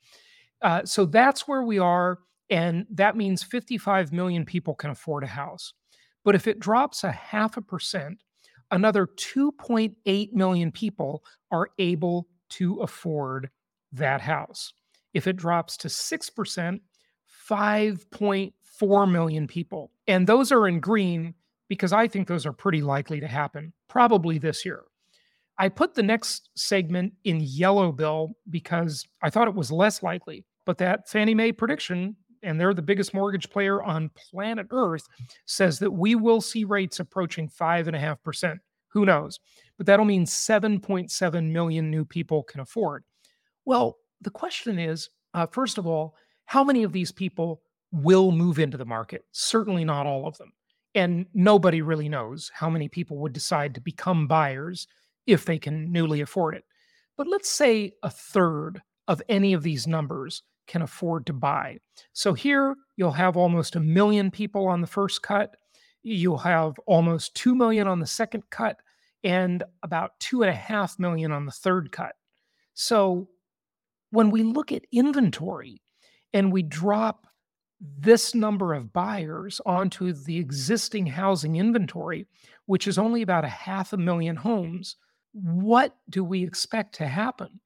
Uh, 0.62 0.84
so 0.84 1.04
that's 1.04 1.46
where 1.46 1.62
we 1.62 1.78
are, 1.78 2.18
and 2.50 2.86
that 2.90 3.16
means 3.16 3.42
55 3.42 4.12
million 4.12 4.44
people 4.44 4.74
can 4.74 4.90
afford 4.90 5.24
a 5.24 5.28
house. 5.28 5.74
But 6.24 6.34
if 6.34 6.46
it 6.46 6.60
drops 6.60 7.04
a 7.04 7.12
half 7.12 7.56
a 7.56 7.62
percent, 7.62 8.18
another 8.70 9.06
2.8 9.06 10.32
million 10.32 10.72
people 10.72 11.24
are 11.50 11.70
able 11.78 12.28
to 12.50 12.80
afford 12.80 13.50
that 13.92 14.20
house. 14.20 14.72
If 15.14 15.26
it 15.26 15.36
drops 15.36 15.76
to 15.78 15.88
6%, 15.88 16.80
5.4 17.48 19.10
million 19.10 19.46
people. 19.46 19.90
And 20.06 20.26
those 20.26 20.52
are 20.52 20.68
in 20.68 20.80
green 20.80 21.34
because 21.68 21.92
I 21.92 22.06
think 22.08 22.28
those 22.28 22.46
are 22.46 22.52
pretty 22.52 22.82
likely 22.82 23.20
to 23.20 23.26
happen, 23.26 23.72
probably 23.88 24.38
this 24.38 24.64
year. 24.64 24.82
I 25.58 25.68
put 25.68 25.94
the 25.94 26.02
next 26.02 26.48
segment 26.56 27.12
in 27.24 27.40
yellow, 27.40 27.92
Bill, 27.92 28.30
because 28.48 29.06
I 29.22 29.30
thought 29.30 29.48
it 29.48 29.54
was 29.54 29.70
less 29.70 30.02
likely. 30.02 30.44
But 30.64 30.78
that 30.78 31.08
Fannie 31.08 31.34
Mae 31.34 31.52
prediction, 31.52 32.16
and 32.42 32.60
they're 32.60 32.74
the 32.74 32.82
biggest 32.82 33.14
mortgage 33.14 33.50
player 33.50 33.82
on 33.82 34.10
planet 34.30 34.66
Earth, 34.70 35.06
says 35.46 35.78
that 35.78 35.90
we 35.90 36.14
will 36.14 36.40
see 36.40 36.64
rates 36.64 37.00
approaching 37.00 37.48
5.5%. 37.48 38.58
Who 38.88 39.04
knows? 39.04 39.38
But 39.76 39.86
that'll 39.86 40.04
mean 40.04 40.26
7.7 40.26 41.50
million 41.50 41.90
new 41.90 42.04
people 42.04 42.42
can 42.42 42.60
afford. 42.60 43.04
Well, 43.64 43.98
the 44.20 44.30
question 44.30 44.78
is 44.78 45.08
uh, 45.34 45.46
first 45.46 45.78
of 45.78 45.86
all, 45.86 46.14
how 46.46 46.64
many 46.64 46.82
of 46.82 46.92
these 46.92 47.12
people 47.12 47.62
will 47.92 48.32
move 48.32 48.58
into 48.58 48.76
the 48.76 48.84
market? 48.84 49.24
Certainly 49.32 49.84
not 49.84 50.06
all 50.06 50.26
of 50.26 50.36
them. 50.38 50.52
And 50.94 51.26
nobody 51.34 51.82
really 51.82 52.08
knows 52.08 52.50
how 52.52 52.68
many 52.68 52.88
people 52.88 53.18
would 53.18 53.32
decide 53.32 53.74
to 53.74 53.80
become 53.80 54.26
buyers 54.26 54.88
if 55.26 55.44
they 55.44 55.58
can 55.58 55.92
newly 55.92 56.20
afford 56.20 56.56
it. 56.56 56.64
But 57.16 57.28
let's 57.28 57.48
say 57.48 57.92
a 58.02 58.10
third 58.10 58.82
of 59.06 59.22
any 59.28 59.52
of 59.52 59.62
these 59.62 59.86
numbers 59.86 60.42
can 60.66 60.82
afford 60.82 61.26
to 61.26 61.32
buy. 61.32 61.78
So 62.12 62.32
here 62.34 62.76
you'll 62.96 63.10
have 63.12 63.36
almost 63.36 63.76
a 63.76 63.80
million 63.80 64.30
people 64.30 64.66
on 64.68 64.80
the 64.80 64.86
first 64.86 65.22
cut. 65.22 65.56
You'll 66.02 66.38
have 66.38 66.78
almost 66.86 67.34
2 67.34 67.54
million 67.54 67.86
on 67.86 68.00
the 68.00 68.06
second 68.06 68.44
cut 68.50 68.76
and 69.24 69.62
about 69.82 70.18
two 70.18 70.42
and 70.42 70.50
a 70.50 70.54
half 70.54 70.98
million 70.98 71.32
on 71.32 71.44
the 71.44 71.52
third 71.52 71.92
cut. 71.92 72.14
So 72.74 73.28
when 74.10 74.30
we 74.30 74.42
look 74.42 74.72
at 74.72 74.86
inventory 74.92 75.82
and 76.32 76.52
we 76.52 76.62
drop 76.62 77.26
this 77.80 78.34
number 78.34 78.74
of 78.74 78.92
buyers 78.92 79.60
onto 79.64 80.12
the 80.12 80.36
existing 80.38 81.06
housing 81.06 81.56
inventory, 81.56 82.26
which 82.66 82.86
is 82.86 82.98
only 82.98 83.22
about 83.22 83.44
a 83.44 83.48
half 83.48 83.92
a 83.92 83.96
million 83.96 84.36
homes, 84.36 84.96
what 85.32 85.96
do 86.08 86.24
we 86.24 86.42
expect 86.42 86.94
to 86.96 87.06
happen? 87.06 87.60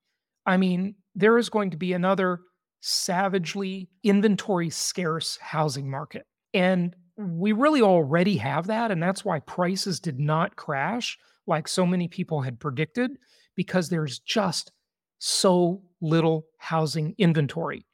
I 0.46 0.56
mean, 0.56 0.94
there 1.14 1.38
is 1.38 1.48
going 1.48 1.70
to 1.70 1.76
be 1.76 1.92
another 1.92 2.40
savagely 2.86 3.88
inventory 4.02 4.68
scarce 4.68 5.38
housing 5.38 5.90
market. 5.90 6.26
And 6.52 6.94
we 7.16 7.52
really 7.52 7.80
already 7.80 8.36
have 8.36 8.66
that. 8.66 8.90
And 8.90 9.02
that's 9.02 9.24
why 9.24 9.40
prices 9.40 10.00
did 10.00 10.20
not 10.20 10.56
crash 10.56 11.18
like 11.46 11.66
so 11.66 11.86
many 11.86 12.08
people 12.08 12.42
had 12.42 12.60
predicted, 12.60 13.12
because 13.54 13.88
there's 13.88 14.18
just 14.18 14.70
so 15.18 15.82
little 16.02 16.46
housing 16.58 17.14
inventory. 17.16 17.86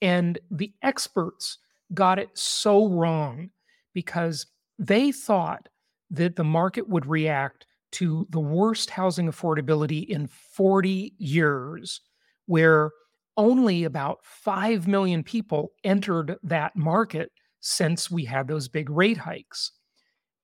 And 0.00 0.38
the 0.50 0.72
experts 0.82 1.58
got 1.94 2.18
it 2.18 2.30
so 2.34 2.88
wrong 2.88 3.50
because 3.94 4.46
they 4.78 5.12
thought 5.12 5.68
that 6.10 6.34
the 6.34 6.44
market 6.44 6.88
would 6.88 7.06
react 7.06 7.66
to 7.92 8.26
the 8.30 8.40
worst 8.40 8.90
housing 8.90 9.30
affordability 9.30 10.06
in 10.08 10.26
40 10.26 11.14
years, 11.18 12.00
where 12.46 12.90
only 13.36 13.84
about 13.84 14.24
5 14.24 14.86
million 14.86 15.22
people 15.22 15.72
entered 15.84 16.36
that 16.42 16.76
market 16.76 17.30
since 17.60 18.10
we 18.10 18.24
had 18.24 18.48
those 18.48 18.68
big 18.68 18.90
rate 18.90 19.18
hikes. 19.18 19.72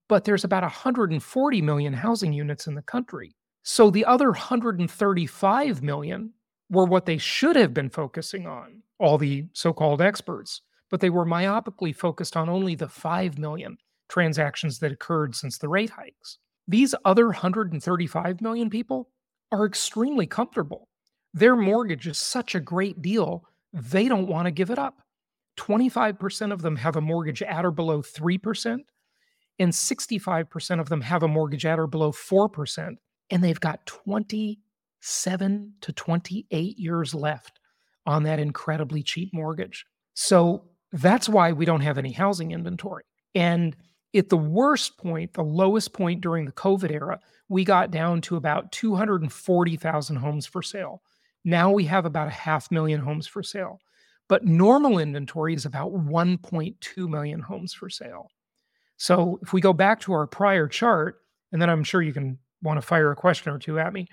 But 0.09 0.25
there's 0.25 0.45
about 0.45 0.62
140 0.62 1.62
million 1.62 1.92
housing 1.92 2.33
units 2.33 2.66
in 2.66 2.75
the 2.75 2.83
country. 2.83 3.35
So 3.62 3.90
the 3.90 4.04
other 4.04 4.30
135 4.30 5.83
million 5.83 6.33
were 6.71 6.87
what 6.87 7.07
they 7.07 7.18
should 7.18 7.57
have 7.57 7.75
been 7.75 7.90
focusing 7.90 8.47
on, 8.47 8.83
all 8.99 9.18
the 9.18 9.47
so 9.52 9.73
called 9.73 10.00
experts, 10.00 10.62
but 10.90 11.00
they 11.00 11.11
were 11.11 11.26
myopically 11.26 11.95
focused 11.95 12.37
on 12.37 12.49
only 12.49 12.75
the 12.75 12.88
5 12.88 13.38
million 13.38 13.76
transactions 14.09 14.78
that 14.78 14.92
occurred 14.92 15.35
since 15.35 15.59
the 15.59 15.68
rate 15.68 15.90
hikes. 15.90 16.38
These 16.66 16.95
other 17.04 17.26
135 17.26 18.40
million 18.40 18.71
people 18.71 19.11
are 19.52 19.66
extremely 19.66 20.26
comfortable. 20.26 20.88
Their 21.35 21.56
mortgage 21.56 22.06
is 22.06 22.18
such 22.18 22.54
a 22.54 22.61
great 22.61 23.02
deal, 23.02 23.44
they 23.73 24.08
don't 24.08 24.28
want 24.28 24.47
to 24.47 24.50
give 24.50 24.70
it 24.70 24.78
up. 24.78 25.02
25% 25.58 26.52
of 26.52 26.62
them 26.62 26.76
have 26.76 26.97
a 26.97 27.00
mortgage 27.00 27.42
at 27.42 27.64
or 27.64 27.70
below 27.70 28.00
3%, 28.00 28.78
and 29.58 29.73
65% 29.73 30.80
of 30.80 30.88
them 30.88 31.00
have 31.00 31.23
a 31.23 31.28
mortgage 31.28 31.66
at 31.66 31.78
or 31.78 31.87
below 31.87 32.12
4%, 32.12 32.97
and 33.30 33.44
they've 33.44 33.61
got 33.61 33.85
27 33.87 35.75
to 35.80 35.92
28 35.92 36.78
years 36.78 37.14
left 37.14 37.61
on 38.06 38.23
that 38.23 38.38
incredibly 38.38 39.02
cheap 39.02 39.35
mortgage. 39.35 39.85
So 40.14 40.64
that's 40.92 41.28
why 41.28 41.52
we 41.52 41.64
don't 41.64 41.82
have 41.82 41.99
any 41.99 42.12
housing 42.12 42.52
inventory. 42.52 43.04
And 43.35 43.76
at 44.14 44.30
the 44.30 44.38
worst 44.38 44.97
point, 44.97 45.35
the 45.35 45.42
lowest 45.44 45.92
point 45.92 46.20
during 46.20 46.47
the 46.47 46.52
COVID 46.52 46.90
era, 46.90 47.20
we 47.49 47.64
got 47.64 47.90
down 47.90 48.20
to 48.23 48.37
about 48.37 48.73
240,000 48.73 50.16
homes 50.16 50.47
for 50.47 50.62
sale. 50.62 51.02
Now 51.49 51.71
we 51.71 51.85
have 51.85 52.05
about 52.05 52.28
a 52.28 52.33
half 52.33 52.71
million 52.71 53.00
homes 53.00 53.26
for 53.26 53.43
sale. 53.43 53.81
But 54.28 54.45
normal 54.45 54.99
inventory 54.99 55.55
is 55.55 55.64
about 55.64 55.95
1.2 55.95 57.09
million 57.09 57.40
homes 57.40 57.73
for 57.73 57.88
sale. 57.88 58.28
So 58.99 59.38
if 59.40 59.55
we 59.55 59.62
go 59.62 59.73
back 59.73 59.99
to 60.00 60.12
our 60.12 60.26
prior 60.26 60.69
chart, 60.69 61.23
and 61.50 61.62
then 61.62 61.71
I'm 61.71 61.85
sure 61.85 62.02
you 62.02 62.12
can 62.12 62.38
want 62.61 62.76
to 62.76 62.87
fire 62.87 63.11
a 63.12 63.17
question 63.17 63.50
or 63.50 63.59
two 63.59 63.78
at 63.78 63.95
me. 63.95 64.09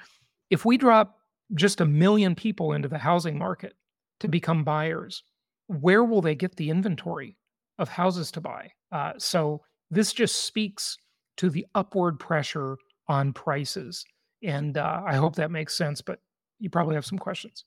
If 0.50 0.64
we 0.64 0.78
drop 0.78 1.18
just 1.56 1.82
a 1.82 1.86
million 1.86 2.36
people 2.36 2.72
into 2.72 2.88
the 2.88 2.98
housing 2.98 3.38
market 3.38 3.74
to 4.22 4.30
become 4.30 4.64
buyers, 4.64 5.22
where 5.68 6.06
will 6.06 6.22
they 6.22 6.36
get 6.36 6.56
the 6.56 6.70
inventory 6.70 7.36
of 7.80 7.90
houses 7.90 8.32
to 8.32 8.40
buy? 8.40 8.72
Uh, 8.94 9.12
so 9.18 9.62
this 9.92 10.14
just 10.14 10.46
speaks 10.46 10.98
to 11.36 11.50
the 11.50 11.66
upward 11.76 12.18
pressure 12.18 12.78
on 13.10 13.34
prices. 13.34 14.06
And 14.42 14.78
uh, 14.78 15.02
I 15.06 15.16
hope 15.16 15.36
that 15.36 15.52
makes 15.52 15.76
sense, 15.76 16.02
but 16.02 16.20
you 16.60 16.70
probably 16.70 16.96
have 16.96 17.06
some 17.06 17.18
questions. 17.20 17.66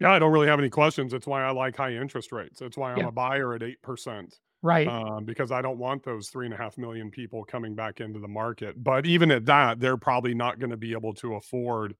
Yeah, 0.00 0.12
I 0.12 0.18
don't 0.18 0.32
really 0.32 0.46
have 0.46 0.60
any 0.60 0.70
questions. 0.70 1.12
That's 1.12 1.26
why 1.26 1.42
I 1.42 1.50
like 1.50 1.76
high 1.76 1.94
interest 1.94 2.30
rates. 2.30 2.60
That's 2.60 2.76
why 2.76 2.92
I'm 2.92 2.98
Yeah. 2.98 3.06
a 3.06 3.12
buyer 3.12 3.54
at 3.54 3.62
8%. 3.62 4.38
Right. 4.62 4.86
Um, 4.86 5.24
because 5.24 5.50
I 5.50 5.60
don't 5.60 5.78
want 5.78 6.04
those 6.04 6.30
three 6.30 6.46
and 6.46 6.54
a 6.54 6.56
half 6.56 6.78
million 6.78 7.10
people 7.10 7.44
coming 7.44 7.74
back 7.74 8.00
into 8.00 8.20
the 8.20 8.28
market. 8.28 8.82
But 8.82 9.06
even 9.06 9.30
at 9.30 9.44
that, 9.46 9.80
they're 9.80 9.96
probably 9.96 10.34
not 10.34 10.58
going 10.60 10.70
to 10.70 10.76
be 10.76 10.92
able 10.92 11.14
to 11.14 11.34
afford 11.34 11.96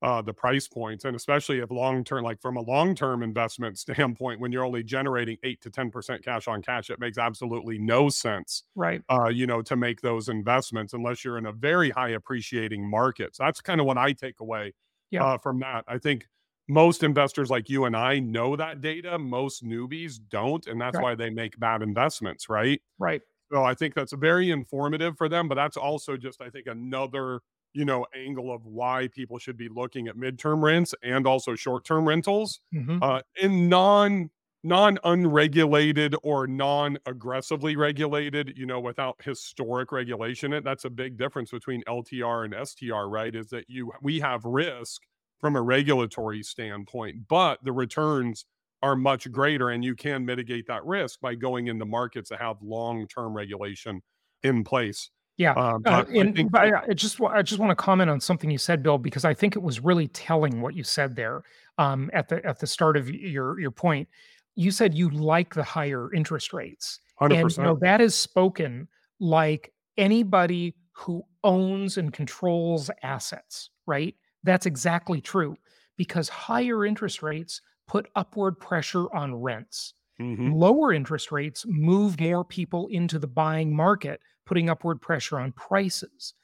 uh, 0.00 0.20
the 0.22 0.32
price 0.34 0.66
points. 0.66 1.04
And 1.04 1.14
especially 1.14 1.58
if 1.60 1.70
long 1.70 2.04
term, 2.04 2.24
like 2.24 2.40
from 2.40 2.56
a 2.56 2.62
long 2.62 2.94
term 2.94 3.22
investment 3.22 3.78
standpoint, 3.80 4.40
when 4.40 4.50
you're 4.50 4.64
only 4.64 4.82
generating 4.82 5.36
eight 5.44 5.60
to 5.62 5.70
10% 5.70 6.24
cash 6.24 6.48
on 6.48 6.62
cash, 6.62 6.90
it 6.90 6.98
makes 6.98 7.18
absolutely 7.18 7.78
no 7.78 8.08
sense, 8.08 8.64
right. 8.74 9.02
uh, 9.10 9.28
you 9.28 9.46
know, 9.46 9.62
to 9.62 9.76
make 9.76 10.00
those 10.00 10.28
investments 10.28 10.94
unless 10.94 11.24
you're 11.24 11.38
in 11.38 11.46
a 11.46 11.52
very 11.52 11.90
high 11.90 12.10
appreciating 12.10 12.88
market. 12.88 13.36
So 13.36 13.44
that's 13.44 13.60
kind 13.60 13.80
of 13.80 13.86
what 13.86 13.98
I 13.98 14.12
take 14.12 14.40
away 14.40 14.72
Yeah. 15.12 15.24
uh, 15.24 15.38
from 15.38 15.60
that. 15.60 15.84
I 15.88 15.98
think 15.98 16.26
most 16.68 17.02
investors 17.02 17.50
like 17.50 17.68
you 17.68 17.84
and 17.84 17.96
I 17.96 18.18
know 18.18 18.56
that 18.56 18.80
data. 18.80 19.18
Most 19.18 19.64
newbies 19.64 20.18
don't. 20.28 20.66
And 20.66 20.80
that's 20.80 20.98
Right. 20.98 21.00
why 21.00 21.14
they 21.14 21.30
make 21.30 21.58
bad 21.58 21.82
investments, 21.82 22.48
right? 22.48 22.80
Right. 22.98 23.22
So 23.52 23.64
I 23.64 23.74
think 23.74 23.94
that's 23.94 24.12
very 24.12 24.50
informative 24.50 25.16
for 25.18 25.28
them, 25.28 25.48
but 25.48 25.56
that's 25.56 25.76
also 25.76 26.16
just, 26.16 26.40
I 26.40 26.48
think, 26.50 26.66
another, 26.66 27.40
you 27.74 27.84
know, 27.84 28.06
angle 28.14 28.52
of 28.52 28.64
why 28.64 29.08
people 29.08 29.38
should 29.38 29.56
be 29.58 29.68
looking 29.68 30.08
at 30.08 30.16
midterm 30.16 30.62
rents 30.62 30.94
and 31.02 31.26
also 31.26 31.54
short-term 31.54 32.08
rentals 32.08 32.60
hmm 32.72 33.02
uh, 33.02 33.22
in 33.40 33.68
non 33.68 34.30
non 34.64 34.98
unregulated 35.04 36.14
or 36.22 36.46
non 36.46 36.98
aggressively 37.06 37.76
regulated, 37.76 38.54
you 38.56 38.66
know, 38.66 38.80
without 38.80 39.16
historic 39.22 39.92
regulation. 39.92 40.52
It 40.52 40.64
that's 40.64 40.84
a 40.84 40.90
big 40.90 41.16
difference 41.16 41.50
between 41.50 41.82
LTR 41.88 42.44
and 42.44 42.68
STR, 42.68 43.08
right? 43.08 43.34
Is 43.34 43.48
that 43.48 43.64
you 43.68 43.92
we 44.02 44.20
have 44.20 44.44
risk 44.44 45.02
from 45.40 45.56
a 45.56 45.62
regulatory 45.62 46.42
standpoint, 46.42 47.28
but 47.28 47.58
the 47.64 47.72
returns 47.72 48.44
are 48.82 48.96
much 48.96 49.30
greater 49.30 49.70
and 49.70 49.84
you 49.84 49.94
can 49.94 50.24
mitigate 50.24 50.66
that 50.66 50.84
risk 50.84 51.20
by 51.20 51.34
going 51.34 51.68
into 51.68 51.84
markets 51.84 52.30
that 52.30 52.40
have 52.40 52.56
long-term 52.62 53.32
regulation 53.32 54.02
in 54.42 54.64
place. 54.64 55.10
Yeah. 55.36 55.52
Um, 55.52 55.82
so 55.86 55.92
Uh, 55.92 56.04
I, 56.08 56.12
I 56.12 56.20
and 56.20 56.36
think 56.36 56.52
but 56.52 56.60
I 56.62 56.82
I 56.88 56.92
just 56.92 57.20
I 57.20 57.42
just 57.42 57.58
want 57.58 57.70
to 57.70 57.76
comment 57.76 58.10
on 58.10 58.20
something 58.20 58.50
you 58.50 58.58
said, 58.58 58.82
Bill, 58.82 58.98
because 58.98 59.24
I 59.24 59.34
think 59.34 59.56
it 59.56 59.62
was 59.62 59.80
really 59.80 60.08
telling 60.08 60.60
what 60.60 60.74
you 60.74 60.84
said 60.84 61.16
there 61.16 61.42
um, 61.78 62.10
at 62.12 62.28
the 62.28 62.44
at 62.44 62.60
the 62.60 62.66
start 62.66 62.96
of 62.96 63.10
your 63.10 63.58
your 63.58 63.70
point. 63.70 64.08
You 64.54 64.70
said 64.70 64.94
you 64.94 65.10
like 65.10 65.54
the 65.54 65.62
higher 65.64 66.12
interest 66.12 66.52
rates, 66.52 67.00
and 67.28 67.50
you 67.56 67.62
know 67.62 67.78
that 67.80 68.00
is 68.00 68.14
spoken 68.14 68.88
like 69.20 69.72
anybody 69.96 70.74
who 70.92 71.22
owns 71.44 71.96
and 71.96 72.12
controls 72.12 72.90
assets, 73.02 73.70
right? 73.86 74.14
That's 74.42 74.66
exactly 74.66 75.20
true 75.20 75.56
because 75.96 76.28
higher 76.28 76.84
interest 76.84 77.22
rates 77.22 77.60
put 77.88 78.10
upward 78.14 78.58
pressure 78.58 79.12
on 79.14 79.34
rents. 79.36 79.94
Mhm. 80.20 80.54
Lower 80.54 80.92
interest 80.92 81.32
rates 81.32 81.64
move 81.66 82.20
more 82.20 82.44
people 82.44 82.88
into 82.88 83.18
the 83.18 83.26
buying 83.26 83.74
market, 83.74 84.20
putting 84.44 84.68
upward 84.68 85.00
pressure 85.00 85.38
on 85.38 85.52
prices. 85.52 86.34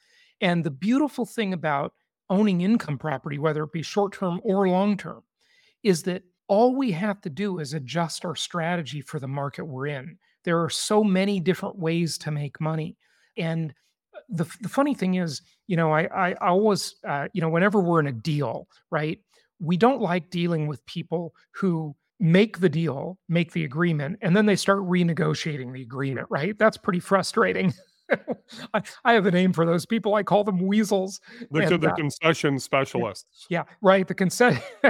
And 0.41 0.63
the 0.63 0.71
beautiful 0.71 1.25
thing 1.25 1.53
about 1.53 1.93
owning 2.29 2.61
income 2.61 2.97
property, 2.97 3.37
whether 3.37 3.63
it 3.63 3.71
be 3.71 3.81
short 3.83 4.13
term 4.13 4.39
or 4.43 4.67
long 4.67 4.97
term, 4.97 5.23
is 5.83 6.03
that 6.03 6.23
all 6.49 6.75
we 6.75 6.91
have 6.91 7.21
to 7.21 7.29
do 7.29 7.59
is 7.59 7.73
adjust 7.73 8.25
our 8.25 8.35
strategy 8.35 9.01
for 9.01 9.19
the 9.19 9.27
market 9.27 9.63
we're 9.63 9.87
in. 9.87 10.17
There 10.43 10.61
are 10.61 10.69
so 10.69 11.03
many 11.03 11.39
different 11.39 11.77
ways 11.77 12.17
to 12.19 12.31
make 12.31 12.59
money. 12.59 12.97
And 13.37 13.73
uh, 14.15 14.19
the, 14.29 14.43
the 14.61 14.67
funny 14.67 14.95
thing 14.95 15.15
is, 15.15 15.43
you 15.67 15.77
know, 15.77 15.93
I, 15.93 16.05
I 16.05 16.33
always, 16.41 16.95
uh, 17.07 17.27
you 17.33 17.41
know, 17.41 17.49
whenever 17.49 17.79
we're 17.79 17.99
in 17.99 18.07
a 18.07 18.11
deal, 18.11 18.67
right, 18.89 19.19
we 19.59 19.77
don't 19.77 20.01
like 20.01 20.31
dealing 20.31 20.65
with 20.67 20.85
people 20.87 21.35
who 21.53 21.95
make 22.19 22.59
the 22.59 22.69
deal, 22.69 23.19
make 23.29 23.51
the 23.51 23.63
agreement, 23.63 24.17
and 24.21 24.35
then 24.35 24.47
they 24.47 24.55
start 24.55 24.79
renegotiating 24.79 25.71
the 25.71 25.83
agreement, 25.83 26.27
right? 26.29 26.57
That's 26.57 26.77
pretty 26.77 26.99
frustrating. 26.99 27.73
I, 28.73 28.81
I 29.05 29.13
have 29.13 29.25
a 29.25 29.31
name 29.31 29.53
for 29.53 29.65
those 29.65 29.85
people. 29.85 30.15
I 30.15 30.23
call 30.23 30.43
them 30.43 30.59
weasels. 30.65 31.19
The, 31.51 31.61
And, 31.61 31.81
the 31.81 31.91
uh, 31.91 31.95
concession 31.95 32.59
specialists. 32.59 33.45
yeah, 33.49 33.63
right. 33.81 34.07
The 34.07 34.15
concession. 34.15 34.61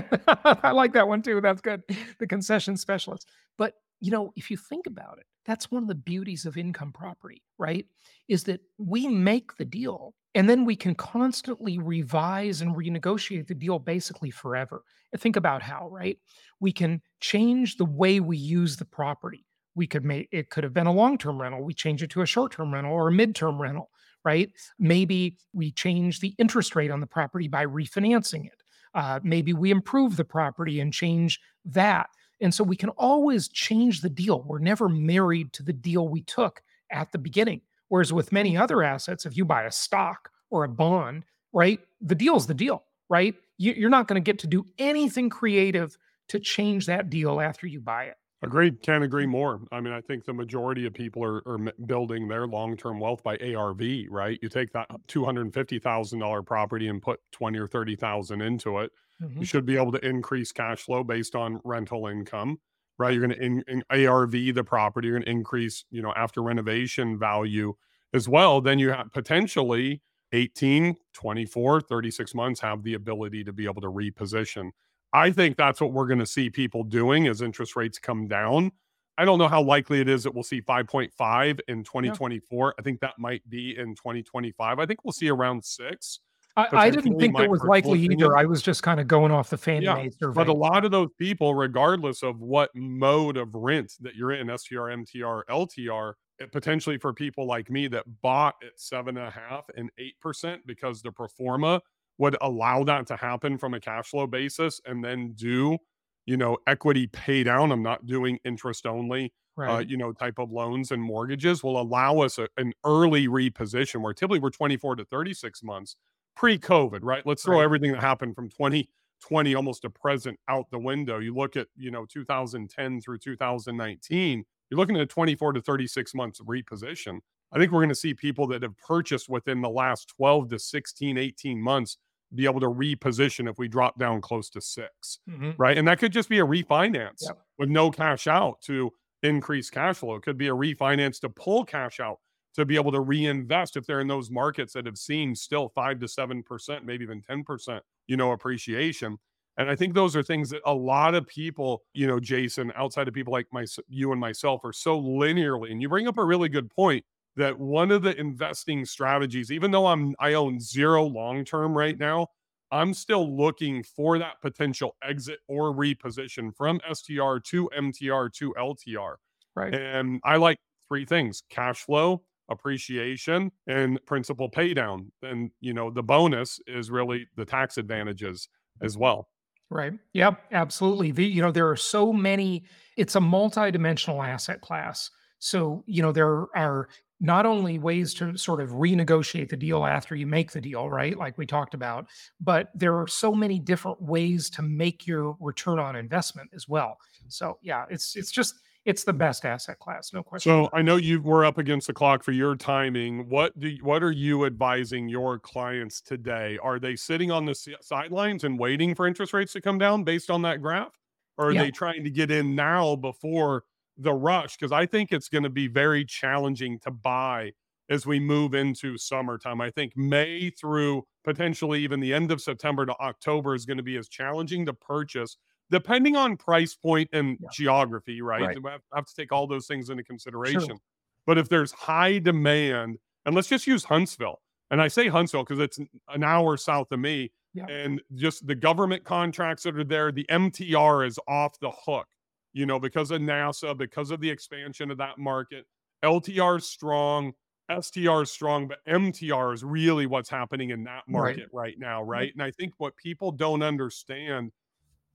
I 0.44 0.72
like 0.72 0.94
that 0.94 1.08
one 1.08 1.22
too. 1.22 1.42
That's 1.42 1.62
good. 1.62 1.84
The 2.20 2.28
concession 2.28 2.78
specialist. 2.78 3.28
But, 3.58 3.74
you 4.00 4.12
know, 4.12 4.32
if 4.36 4.50
you 4.50 4.58
think 4.58 4.88
about 4.88 5.18
it, 5.20 5.26
that's 5.46 5.72
one 5.72 5.84
of 5.84 5.90
the 5.90 5.96
beauties 5.96 6.46
of 6.46 6.58
income 6.58 6.92
property, 6.92 7.42
right? 7.58 7.86
Is 8.28 8.44
that 8.46 8.62
we 8.78 9.08
make 9.08 9.58
the 9.58 9.66
deal 9.66 10.14
and 10.36 10.50
then 10.50 10.64
we 10.64 10.76
can 10.76 10.96
constantly 10.96 11.80
revise 11.80 12.62
and 12.62 12.76
renegotiate 12.76 13.48
the 13.48 13.56
deal 13.56 13.80
basically 13.80 14.30
forever. 14.30 14.84
Think 15.18 15.36
about 15.36 15.64
how, 15.64 15.90
right? 15.90 16.20
We 16.60 16.72
can 16.72 17.02
change 17.20 17.78
the 17.78 17.86
way 17.86 18.20
we 18.20 18.38
use 18.38 18.78
the 18.78 18.86
property. 18.86 19.46
We 19.76 19.88
could 19.88 20.04
make 20.04 20.28
it 20.32 20.50
could 20.50 20.64
have 20.64 20.74
been 20.74 20.88
a 20.88 20.94
long 20.94 21.18
term 21.18 21.42
rental. 21.42 21.64
We 21.64 21.74
change 21.74 22.04
it 22.04 22.10
to 22.12 22.22
a 22.22 22.26
short 22.26 22.52
term 22.52 22.74
rental 22.74 22.94
or 22.94 23.08
a 23.08 23.12
mid 23.12 23.36
term 23.36 23.62
rental, 23.62 23.90
right? 24.24 24.52
Maybe 24.78 25.38
we 25.54 25.72
change 25.72 26.20
the 26.20 26.36
interest 26.38 26.76
rate 26.76 26.92
on 26.92 27.00
the 27.00 27.08
property 27.08 27.48
by 27.48 27.66
refinancing 27.66 28.46
it. 28.46 28.64
Uh, 28.94 29.20
maybe 29.24 29.54
we 29.54 29.72
improve 29.72 30.16
the 30.16 30.26
property 30.26 30.80
and 30.80 30.94
change 30.94 31.40
that. 31.66 32.10
And 32.42 32.54
so 32.54 32.64
we 32.64 32.76
can 32.76 32.90
always 32.90 33.50
change 33.50 34.02
the 34.02 34.10
deal. 34.10 34.44
We're 34.44 34.60
never 34.60 34.90
married 34.90 35.54
to 35.54 35.64
the 35.64 35.74
deal 35.74 36.08
we 36.08 36.22
took 36.22 36.62
at 36.92 37.12
the 37.12 37.18
beginning. 37.18 37.62
Whereas 37.90 38.14
with 38.14 38.32
many 38.32 38.56
other 38.56 38.84
assets, 38.84 39.26
if 39.26 39.36
you 39.36 39.46
buy 39.46 39.64
a 39.64 39.72
stock 39.72 40.30
or 40.50 40.64
a 40.64 40.70
bond, 40.70 41.26
right, 41.54 41.80
the 42.02 42.16
deal's 42.16 42.48
the 42.48 42.54
deal, 42.54 42.84
right? 43.10 43.36
You, 43.58 43.74
you're 43.74 43.90
not 43.90 44.08
going 44.08 44.22
to 44.22 44.26
get 44.26 44.40
to 44.40 44.48
do 44.48 44.66
anything 44.78 45.30
creative 45.30 45.98
to 46.30 46.40
change 46.40 46.86
that 46.86 47.10
deal 47.10 47.42
after 47.42 47.68
you 47.68 47.82
buy 47.82 48.06
it. 48.06 48.16
Agreed. 48.42 48.82
Can't 48.82 49.04
agree 49.04 49.26
more. 49.26 49.60
I 49.72 49.82
mean, 49.82 49.92
I 49.92 50.00
think 50.00 50.24
the 50.24 50.34
majority 50.34 50.86
of 50.86 50.94
people 50.94 51.24
are, 51.24 51.42
are 51.46 51.58
building 51.86 52.28
their 52.28 52.48
long 52.48 52.78
term 52.78 53.00
wealth 53.00 53.22
by 53.22 53.38
ARV, 53.38 53.82
right? 54.10 54.40
You 54.42 54.48
take 54.48 54.72
that 54.72 54.88
two 55.08 55.26
hundred 55.26 55.42
and 55.42 55.54
fifty 55.54 55.78
thousand 55.78 56.20
dollar 56.20 56.42
property 56.42 56.88
and 56.88 57.02
put 57.02 57.20
twenty 57.32 57.60
or 57.60 57.68
thirty 57.68 57.98
thousand 57.98 58.42
into 58.42 58.80
it. 58.80 58.92
Mm-hmm. 59.22 59.40
You 59.40 59.46
should 59.46 59.66
be 59.66 59.76
able 59.76 59.92
to 59.92 60.06
increase 60.06 60.54
cash 60.54 60.80
flow 60.80 61.04
based 61.04 61.36
on 61.36 61.60
rental 61.66 62.08
income, 62.08 62.60
right? 62.98 63.14
You're 63.14 63.28
going 63.28 63.64
to 63.68 64.08
ARV 64.08 64.32
the 64.32 64.64
property. 64.64 65.08
You're 65.08 65.18
going 65.18 65.26
to 65.26 65.32
increase, 65.32 65.84
you 65.92 66.02
know, 66.02 66.14
after 66.16 66.42
renovation 66.42 67.20
value 67.20 67.74
as 68.14 68.30
well. 68.30 68.62
Then 68.62 68.80
you 68.80 68.92
have 68.92 69.12
potentially 69.12 70.02
18, 70.32 70.96
24, 71.14 71.82
36 71.82 72.36
months 72.36 72.62
have 72.62 72.84
the 72.84 72.94
ability 72.94 73.44
to 73.44 73.52
be 73.52 73.66
able 73.66 73.82
to 73.82 73.92
reposition. 73.92 74.72
I 75.14 75.32
think 75.32 75.58
that's 75.58 75.82
what 75.82 75.92
we're 75.92 76.08
going 76.08 76.20
to 76.20 76.26
see 76.26 76.50
people 76.50 76.84
doing 76.84 77.28
as 77.28 77.42
interest 77.42 77.76
rates 77.76 77.98
come 77.98 78.28
down. 78.28 78.72
I 79.18 79.26
don't 79.26 79.38
know 79.38 79.48
how 79.48 79.62
likely 79.62 80.00
it 80.00 80.08
is 80.08 80.24
that 80.24 80.34
we'll 80.34 80.44
see 80.44 80.62
5.5 80.62 81.60
in 81.68 81.84
2024. 81.84 82.68
Yeah. 82.68 82.72
I 82.80 82.82
think 82.82 83.02
that 83.02 83.16
might 83.18 83.48
be 83.50 83.78
in 83.78 83.96
2025. 83.96 84.80
I 84.80 84.86
think 84.86 85.04
we'll 85.04 85.12
see 85.12 85.30
around 85.30 85.64
six. 85.64 86.20
I, 86.56 86.68
I 86.74 86.90
didn't 86.90 87.20
think 87.20 87.38
that 87.38 87.50
was 87.50 87.64
likely 87.64 88.00
either. 88.00 88.38
I 88.38 88.46
was 88.46 88.62
just 88.62 88.84
kind 88.84 89.00
of 89.00 89.08
going 89.08 89.32
off 89.32 89.50
the 89.50 89.58
fan 89.58 89.82
yeah. 89.82 90.08
But 90.34 90.48
a 90.48 90.54
lot 90.54 90.84
of 90.84 90.92
those 90.92 91.10
people, 91.18 91.54
regardless 91.54 92.24
of 92.24 92.40
what 92.40 92.70
mode 92.76 93.38
of 93.38 93.54
rent 93.54 93.94
that 94.02 94.16
you're 94.16 94.32
in, 94.32 94.48
STR, 94.58 94.90
MTR, 94.90 95.44
LTR, 95.50 96.14
eh, 96.42 96.46
potentially 96.52 96.98
for 96.98 97.14
people 97.14 97.46
like 97.46 97.70
me 97.70 97.88
that 97.90 98.04
bought 98.22 98.56
at 98.64 98.80
seven 98.80 99.18
and 99.18 99.28
a 99.28 99.32
half 99.32 99.66
and 99.76 99.90
eight 99.98 100.20
percent 100.20 100.62
because 100.66 101.02
the 101.02 101.12
pro 101.12 101.28
forma 101.28 101.82
would 102.20 102.38
allow 102.42 102.84
that 102.84 103.08
to 103.08 103.16
happen 103.16 103.58
from 103.58 103.74
a 103.74 103.80
cash 103.80 104.10
flow 104.10 104.28
basis 104.28 104.80
and 104.86 105.04
then 105.04 105.32
do 105.34 105.78
you 106.26 106.38
know 106.38 106.58
equity 106.68 107.08
pay 107.08 107.44
down 107.44 107.72
i'm 107.72 107.82
not 107.82 108.06
doing 108.06 108.38
interest 108.46 108.86
only 108.86 109.34
uh, 109.58 109.62
right. 109.62 109.70
uh, 109.70 109.80
you 109.80 109.98
know 109.98 110.14
type 110.14 110.38
of 110.38 110.52
loans 110.52 110.92
and 110.92 111.02
mortgages 111.02 111.64
will 111.64 111.82
allow 111.82 112.20
us 112.20 112.38
a, 112.38 112.48
an 112.58 112.72
early 112.86 113.28
reposition 113.28 114.02
where 114.02 114.14
typically 114.14 114.40
we're 114.40 114.52
24 114.52 114.98
to 114.98 115.06
36 115.06 115.64
months 115.64 115.96
pre-covid 116.36 117.00
right 117.02 117.26
let's 117.26 117.44
throw 117.44 117.58
right. 117.58 117.64
everything 117.64 117.92
that 117.92 118.02
happened 118.02 118.36
from 118.36 118.48
2020 118.50 119.56
almost 119.56 119.82
to 119.82 119.90
present 119.90 120.40
out 120.48 120.70
the 120.70 120.80
window 120.80 121.18
you 121.18 121.34
look 121.34 121.58
at 121.58 121.68
you 121.76 121.90
know 121.90 122.06
2010 122.06 123.02
through 123.02 123.18
2019 123.18 124.44
you're 124.70 124.78
looking 124.78 124.96
at 124.96 125.02
a 125.02 125.08
24 125.08 125.54
to 125.54 125.62
36 125.62 126.14
months 126.14 126.40
reposition 126.42 127.20
i 127.52 127.58
think 127.58 127.72
we're 127.72 127.80
going 127.80 127.90
to 127.90 127.96
see 127.96 128.14
people 128.14 128.46
that 128.46 128.62
have 128.62 128.78
purchased 128.78 129.30
within 129.30 129.62
the 129.62 129.70
last 129.70 130.14
12 130.16 130.50
to 130.50 130.60
16 130.60 131.18
18 131.18 131.60
months 131.60 131.98
be 132.34 132.46
able 132.46 132.60
to 132.60 132.68
reposition 132.68 133.50
if 133.50 133.58
we 133.58 133.68
drop 133.68 133.98
down 133.98 134.22
close 134.22 134.50
to 134.52 134.62
6 134.62 135.20
mm-hmm. 135.30 135.52
right? 135.58 135.78
And 135.78 135.88
that 135.88 136.00
could 136.00 136.14
just 136.14 136.30
be 136.30 136.40
a 136.40 136.46
refinance 136.46 137.24
with 137.58 137.70
no 137.70 137.92
cash 137.92 138.28
out 138.28 138.62
to 138.62 138.92
increase 139.24 139.70
cash 139.70 139.98
flow. 139.98 140.16
It 140.16 140.24
could 140.24 140.38
be 140.38 140.48
a 140.48 140.56
refinance 140.56 141.20
to 141.22 141.30
pull 141.30 141.66
cash 141.66 142.00
out 142.00 142.20
to 142.56 142.66
be 142.66 142.76
able 142.76 142.92
to 142.92 143.00
reinvest 143.00 143.78
if 143.78 143.86
they're 143.86 144.02
in 144.02 144.08
those 144.08 144.32
markets 144.32 144.74
that 144.74 144.86
have 144.86 144.98
seen 144.98 145.36
still 145.36 145.70
five 145.70 146.00
to 146.00 146.08
seven 146.08 146.44
percent, 146.44 146.86
maybe 146.86 147.04
even 147.04 147.22
10%, 147.22 147.80
you 148.08 148.18
know, 148.18 148.32
appreciation. 148.32 149.18
And 149.58 149.70
I 149.70 149.76
think 149.76 149.94
those 149.94 150.16
are 150.16 150.24
things 150.24 150.50
that 150.52 150.62
a 150.66 150.74
lot 150.74 151.16
of 151.16 151.28
people, 151.28 151.84
you 151.94 152.08
know, 152.08 152.20
Jason, 152.20 152.72
outside 152.76 153.08
of 153.08 153.14
people 153.14 153.34
like 153.34 153.48
my 153.52 153.66
you 153.88 154.12
and 154.12 154.20
myself, 154.20 154.64
are 154.64 154.74
so 154.74 155.02
linearly. 155.02 155.72
And 155.72 155.82
you 155.82 155.90
bring 155.90 156.08
up 156.08 156.18
a 156.18 156.24
really 156.24 156.50
good 156.50 156.70
point 156.70 157.04
that 157.40 157.58
one 157.58 157.92
of 157.92 158.04
the 158.04 158.18
investing 158.20 158.86
strategies, 158.86 159.52
even 159.52 159.72
though 159.72 159.88
I'm 159.88 160.16
I 160.20 160.34
own 160.34 160.60
zero 160.60 161.04
long 161.06 161.44
term 161.44 161.76
right 161.76 161.98
now, 161.98 162.28
I'm 162.72 162.94
still 162.94 163.36
looking 163.36 163.84
for 163.84 164.20
that 164.20 164.42
potential 164.42 164.96
exit 165.04 165.40
or 165.48 165.74
reposition 165.74 166.56
from 166.56 166.80
STR 166.92 167.38
to 167.46 167.70
MTR 167.78 168.32
to 168.34 168.54
LTR. 168.54 169.16
Right. 169.56 169.74
And 169.74 170.22
I 170.24 170.36
like 170.36 170.58
three 170.88 171.06
things 171.06 171.42
cash 171.50 171.82
flow, 171.82 172.24
appreciation, 172.50 173.52
and 173.68 174.00
principal 174.06 174.50
pay 174.50 174.74
down. 174.74 175.12
And, 175.24 175.52
you 175.62 175.74
know, 175.74 175.90
the 175.90 176.04
bonus 176.04 176.60
is 176.68 176.92
really 176.92 177.28
the 177.36 177.46
tax 177.46 177.78
advantages 177.78 178.50
as 178.82 178.98
well. 178.98 179.30
Right. 179.72 179.94
Yep. 180.14 180.42
Absolutely. 180.52 181.12
The, 181.12 181.26
you 181.26 181.42
know, 181.42 181.52
there 181.52 181.70
are 181.70 181.78
so 181.78 182.12
many, 182.12 182.64
it's 182.98 183.16
a 183.16 183.22
multi-dimensional 183.22 184.22
asset 184.22 184.62
class. 184.62 185.10
So, 185.40 185.84
you 185.88 186.02
know, 186.02 186.12
there 186.12 186.46
are 186.56 186.90
not 187.20 187.46
only 187.46 187.78
ways 187.78 188.14
to 188.16 188.38
sort 188.38 188.62
of 188.62 188.70
renegotiate 188.72 189.50
the 189.50 189.58
deal 189.58 189.86
after 189.86 190.16
you 190.16 190.26
make 190.26 190.52
the 190.52 190.62
deal, 190.62 190.90
right? 190.90 191.18
Like 191.18 191.38
we 191.38 191.46
talked 191.46 191.74
about, 191.74 192.08
but 192.40 192.70
there 192.74 192.98
are 193.00 193.08
so 193.08 193.34
many 193.34 193.60
different 193.60 194.02
ways 194.02 194.50
to 194.52 194.62
make 194.62 195.06
your 195.06 195.36
return 195.40 195.80
on 195.80 195.96
investment 195.96 196.50
as 196.54 196.68
well. 196.68 196.98
So 197.28 197.58
yeah, 197.62 197.86
it's 197.90 198.16
it's 198.16 198.32
just 198.32 198.56
it's 198.86 199.04
the 199.04 199.14
best 199.14 199.46
asset 199.46 199.78
class, 199.80 200.14
no 200.14 200.24
question. 200.24 200.50
So 200.50 200.70
I 200.72 200.82
know 200.82 200.96
you 200.96 201.22
were 201.22 201.44
up 201.44 201.58
against 201.58 201.88
the 201.88 201.94
clock 201.94 202.24
for 202.24 202.32
your 202.32 202.56
timing. 202.56 203.30
What 203.30 203.58
do 203.60 203.76
what 203.82 204.02
are 204.02 204.12
you 204.12 204.46
advising 204.46 205.10
your 205.10 205.40
clients 205.40 206.02
today? 206.02 206.58
Are 206.64 206.80
they 206.80 206.96
sitting 206.96 207.32
on 207.32 207.46
the 207.46 207.56
sidelines 207.82 208.46
and 208.46 208.58
waiting 208.58 208.96
for 208.96 209.06
interest 209.06 209.34
rates 209.34 209.54
to 209.54 209.62
come 209.62 209.78
down 209.78 210.04
based 210.06 210.32
on 210.32 210.42
that 210.44 210.62
graph, 210.62 210.98
or 211.38 211.48
are 211.48 211.52
yeah. 211.52 211.64
they 211.64 211.72
trying 211.72 212.04
to 212.06 212.10
get 212.10 212.32
in 212.32 212.56
now 212.56 212.96
before 212.96 213.66
the 214.00 214.14
rush 214.14 214.58
because 214.58 214.72
I 214.72 214.86
think 214.86 215.12
it's 215.12 215.30
going 215.30 215.44
to 215.44 215.50
be 215.50 215.68
very 215.68 216.06
challenging 216.06 216.80
to 216.80 216.92
buy 216.92 217.52
as 217.90 218.06
we 218.06 218.20
move 218.20 218.54
into 218.54 218.98
summertime. 218.98 219.62
I 219.62 219.72
think 219.72 219.98
May 219.98 220.52
through 220.52 221.06
potentially 221.24 221.82
even 221.84 222.00
the 222.00 222.14
end 222.14 222.32
of 222.32 222.42
September 222.42 222.86
to 222.86 222.96
October 223.00 223.56
is 223.56 223.66
going 223.66 223.78
to 223.78 223.84
be 223.84 223.98
as 223.98 224.08
challenging 224.08 224.66
to 224.68 224.74
purchase, 224.74 225.38
depending 225.70 226.16
on 226.16 226.38
price 226.38 226.76
point 226.76 227.10
and 227.14 227.38
yeah. 227.42 227.50
geography, 227.52 228.22
right? 228.22 228.42
right? 228.42 228.64
We 228.64 228.70
have 228.94 229.06
to 229.06 229.16
take 229.16 229.32
all 229.32 229.48
those 229.48 229.68
things 229.68 229.90
into 229.90 230.04
consideration. 230.04 230.62
Sure. 230.62 230.78
But 231.26 231.38
if 231.38 231.50
there's 231.50 231.72
high 231.72 232.20
demand, 232.20 232.98
and 233.26 233.36
let's 233.36 233.48
just 233.48 233.68
use 233.68 233.84
Huntsville, 233.84 234.40
and 234.72 234.82
I 234.82 234.88
say 234.88 235.08
Huntsville 235.08 235.44
because 235.44 235.60
it's 235.60 235.80
an 236.08 236.24
hour 236.24 236.58
south 236.58 236.92
of 236.92 237.00
me, 237.00 237.32
yeah. 237.54 237.66
and 237.68 238.02
just 238.16 238.46
the 238.46 238.56
government 238.56 239.04
contracts 239.04 239.64
that 239.64 239.76
are 239.76 239.84
there, 239.84 240.12
the 240.12 240.26
MTR 240.30 241.08
is 241.08 241.20
off 241.28 241.60
the 241.60 241.72
hook 241.72 242.08
you 242.54 242.66
know, 242.66 242.80
because 242.80 243.12
of 243.12 243.22
NASA, 243.22 243.78
because 243.78 244.12
of 244.12 244.22
the 244.22 244.30
expansion 244.30 244.92
of 244.92 244.98
that 244.98 245.18
market. 245.18 245.66
LTR 246.04 246.58
is 246.58 246.66
strong, 246.66 247.34
STR 247.70 248.24
is 248.24 248.32
strong, 248.32 248.68
but 248.68 248.80
MTR 248.88 249.54
is 249.54 249.64
really 249.64 250.06
what's 250.06 250.30
happening 250.30 250.72
in 250.72 250.84
that 250.86 251.04
market 251.08 251.50
right, 251.54 251.68
right 251.72 251.76
now, 251.80 252.02
right? 252.02 252.32
And 252.34 252.42
I 252.42 252.52
think 252.52 252.74
what 252.78 252.96
people 252.96 253.32
don't 253.32 253.62
understand 253.62 254.52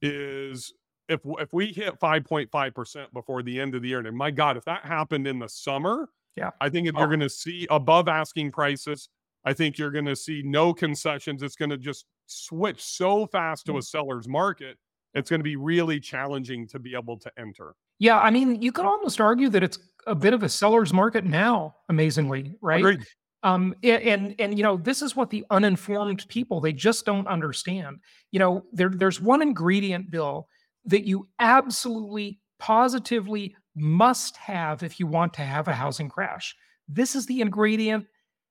is 0.03 0.73
if 1.09 1.21
if 1.25 1.53
we 1.53 1.67
hit 1.67 1.99
5.5% 1.99 3.13
before 3.13 3.43
the 3.43 3.61
end 3.61 3.75
of 3.75 3.83
the 3.83 3.89
year, 3.89 4.01
and 4.01 4.17
my 4.17 4.31
God, 4.31 4.57
if 4.57 4.65
that 4.65 4.85
happened 4.85 5.27
in 5.27 5.39
the 5.39 5.49
summer, 5.49 6.09
yeah, 6.37 6.51
I 6.61 6.69
think 6.69 6.89
if 6.89 6.95
oh. 6.97 7.01
you're 7.01 7.09
going 7.09 7.21
to 7.21 7.29
see 7.29 7.67
above 7.71 8.09
asking 8.09 8.53
prices, 8.53 9.09
I 9.45 9.53
think 9.53 9.79
you're 9.79 9.91
going 9.91 10.07
to 10.07 10.17
see 10.17 10.43
no 10.45 10.73
concessions. 10.73 11.43
It's 11.43 11.57
going 11.57 11.71
to 11.71 11.79
just 11.79 12.07
switch 12.27 12.83
so 12.83 13.27
fast 13.27 13.67
to 13.67 13.73
a 13.73 13.81
mm. 13.81 13.85
seller's 13.85 14.29
market 14.29 14.79
it's 15.15 15.31
going 15.31 15.41
to 15.41 15.45
be 15.45 15.57
really 15.57 16.01
challenging 16.01 16.67
to 16.69 16.79
be 16.79 16.95
able 16.95 17.19
to 17.19 17.31
enter. 17.39 17.75
Yeah, 17.99 18.19
I 18.19 18.31
mean, 18.31 18.61
you 18.61 18.73
could 18.73 18.85
almost 18.85 19.21
argue 19.21 19.49
that 19.51 19.63
it's 19.63 19.79
a 20.07 20.15
bit 20.15 20.35
of 20.35 20.43
a 20.43 20.49
seller's 20.49 20.93
market 20.93 21.25
now, 21.25 21.77
amazingly, 21.89 22.57
right? 22.61 22.81
Agreed. 22.81 23.07
Um, 23.43 23.75
and, 23.83 24.03
and 24.03 24.35
and 24.39 24.59
you 24.59 24.63
know, 24.63 24.77
this 24.77 25.03
is 25.03 25.15
what 25.15 25.31
the 25.31 25.45
uninformed 25.51 26.25
people 26.29 26.61
they 26.61 26.73
just 26.73 27.05
don't 27.05 27.29
understand. 27.29 27.99
You 28.33 28.39
know, 28.39 28.65
there 28.73 28.89
there's 28.89 29.21
one 29.21 29.43
ingredient, 29.43 30.11
Bill, 30.11 30.49
that 30.87 31.07
you 31.07 31.29
absolutely 31.39 32.41
positively 32.59 33.55
must 33.77 34.37
have 34.39 34.83
if 34.83 34.99
you 34.99 35.07
want 35.07 35.35
to 35.35 35.43
have 35.43 35.69
a 35.69 35.75
housing 35.75 36.09
crash. 36.09 36.55
This 36.89 37.15
is 37.15 37.27
the 37.27 37.41
ingredient 37.41 38.07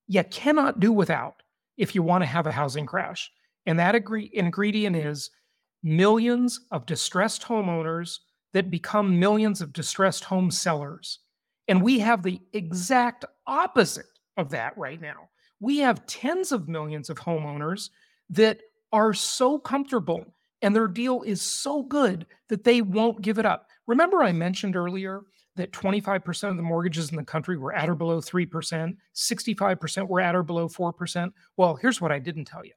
you 0.07 0.23
cannot 0.25 0.79
do 0.79 0.91
without 0.91 1.35
if 1.77 1.95
you 1.95 2.03
want 2.03 2.21
to 2.21 2.27
have 2.27 2.45
a 2.45 2.51
housing 2.51 2.85
crash. 2.85 3.31
And 3.65 3.79
that 3.79 3.95
agree- 3.95 4.29
ingredient 4.33 4.95
is 4.95 5.31
millions 5.83 6.61
of 6.71 6.85
distressed 6.85 7.43
homeowners 7.43 8.19
that 8.53 8.71
become 8.71 9.19
millions 9.19 9.61
of 9.61 9.73
distressed 9.73 10.23
home 10.23 10.49
sellers. 10.49 11.19
And 11.67 11.81
we 11.81 11.99
have 11.99 12.23
the 12.23 12.39
exact 12.53 13.25
opposite 13.45 14.05
of 14.37 14.49
that 14.51 14.77
right 14.77 15.01
now. 15.01 15.29
We 15.59 15.79
have 15.79 16.05
tens 16.07 16.51
of 16.51 16.67
millions 16.67 17.09
of 17.09 17.17
homeowners 17.17 17.89
that 18.29 18.59
are 18.91 19.13
so 19.13 19.59
comfortable 19.59 20.33
and 20.63 20.73
their 20.73 20.87
deal 20.87 21.23
is 21.23 21.41
so 21.41 21.83
good 21.83 22.25
that 22.47 22.63
they 22.63 22.81
won't 22.81 23.21
give 23.21 23.37
it 23.37 23.45
up. 23.45 23.67
Remember, 23.85 24.23
I 24.23 24.31
mentioned 24.31 24.77
earlier 24.77 25.23
that 25.57 25.73
25% 25.73 26.49
of 26.49 26.57
the 26.57 26.63
mortgages 26.63 27.11
in 27.11 27.17
the 27.17 27.23
country 27.23 27.57
were 27.57 27.73
at 27.73 27.89
or 27.89 27.95
below 27.95 28.21
3%, 28.21 28.95
65% 29.13 30.07
were 30.07 30.21
at 30.21 30.35
or 30.35 30.41
below 30.41 30.67
4%. 30.69 31.31
Well, 31.57 31.75
here's 31.75 31.99
what 31.99 32.13
I 32.13 32.19
didn't 32.19 32.45
tell 32.45 32.65
you 32.65 32.71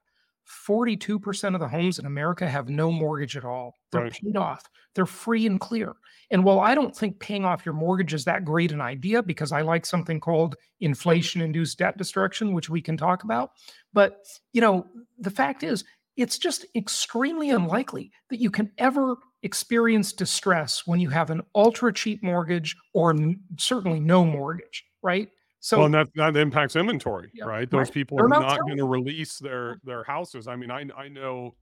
42% 0.69 1.55
of 1.55 1.61
the 1.61 1.69
homes 1.69 1.99
in 1.99 2.07
America 2.07 2.49
have 2.49 2.69
no 2.69 2.91
mortgage 2.91 3.37
at 3.37 3.45
all. 3.45 3.75
They're 3.91 4.03
right. 4.03 4.13
paid 4.13 4.37
off. 4.37 4.63
They're 4.95 5.07
free 5.07 5.47
and 5.47 5.61
clear. 5.61 5.95
And 6.31 6.45
while 6.45 6.61
I 6.61 6.75
don't 6.75 6.97
think 6.97 7.21
paying 7.21 7.45
off 7.45 7.67
your 7.67 7.75
mortgage 7.75 8.15
is 8.15 8.25
that 8.25 8.45
great 8.45 8.73
an 8.73 8.81
idea 8.81 9.23
because 9.23 9.53
I 9.53 9.63
like 9.63 9.85
something 9.85 10.21
called 10.21 10.57
inflation 10.81 11.41
induced 11.41 11.79
debt 11.79 11.97
destruction, 11.97 12.53
which 12.53 12.71
we 12.71 12.81
can 12.81 12.97
talk 12.97 13.25
about, 13.25 13.51
but 13.93 14.25
you 14.53 14.61
know, 14.61 14.87
the 15.19 15.31
fact 15.31 15.63
is 15.63 15.85
it's 16.17 16.39
just 16.39 16.65
extremely 16.75 17.51
unlikely 17.51 18.11
that 18.31 18.41
you 18.41 18.51
can 18.51 18.73
ever 18.79 19.17
experience 19.43 20.13
distress 20.13 20.87
when 20.87 20.99
you 20.99 21.11
have 21.11 21.31
an 21.31 21.43
ultra 21.55 21.93
cheap 21.93 22.23
mortgage 22.23 22.75
or 22.95 23.15
certainly 23.59 24.01
no 24.01 24.25
mortgage, 24.25 24.85
right? 25.03 25.29
So 25.67 25.79
well, 25.79 25.87
and 25.87 25.95
that 25.95 26.07
that 26.15 26.37
impacts 26.37 26.77
inventory, 26.77 27.29
yeah, 27.35 27.45
right? 27.45 27.69
Those 27.69 27.89
right. 27.89 27.93
people 27.93 28.19
They're 28.19 28.27
are 28.27 28.29
not 28.29 28.61
going 28.61 28.77
to 28.77 28.85
release 28.85 29.37
their 29.41 29.81
their 29.83 30.05
houses. 30.05 30.47
I 30.47 30.55
mean, 30.55 30.71
I 30.71 30.85
I 30.97 31.09
know 31.09 31.57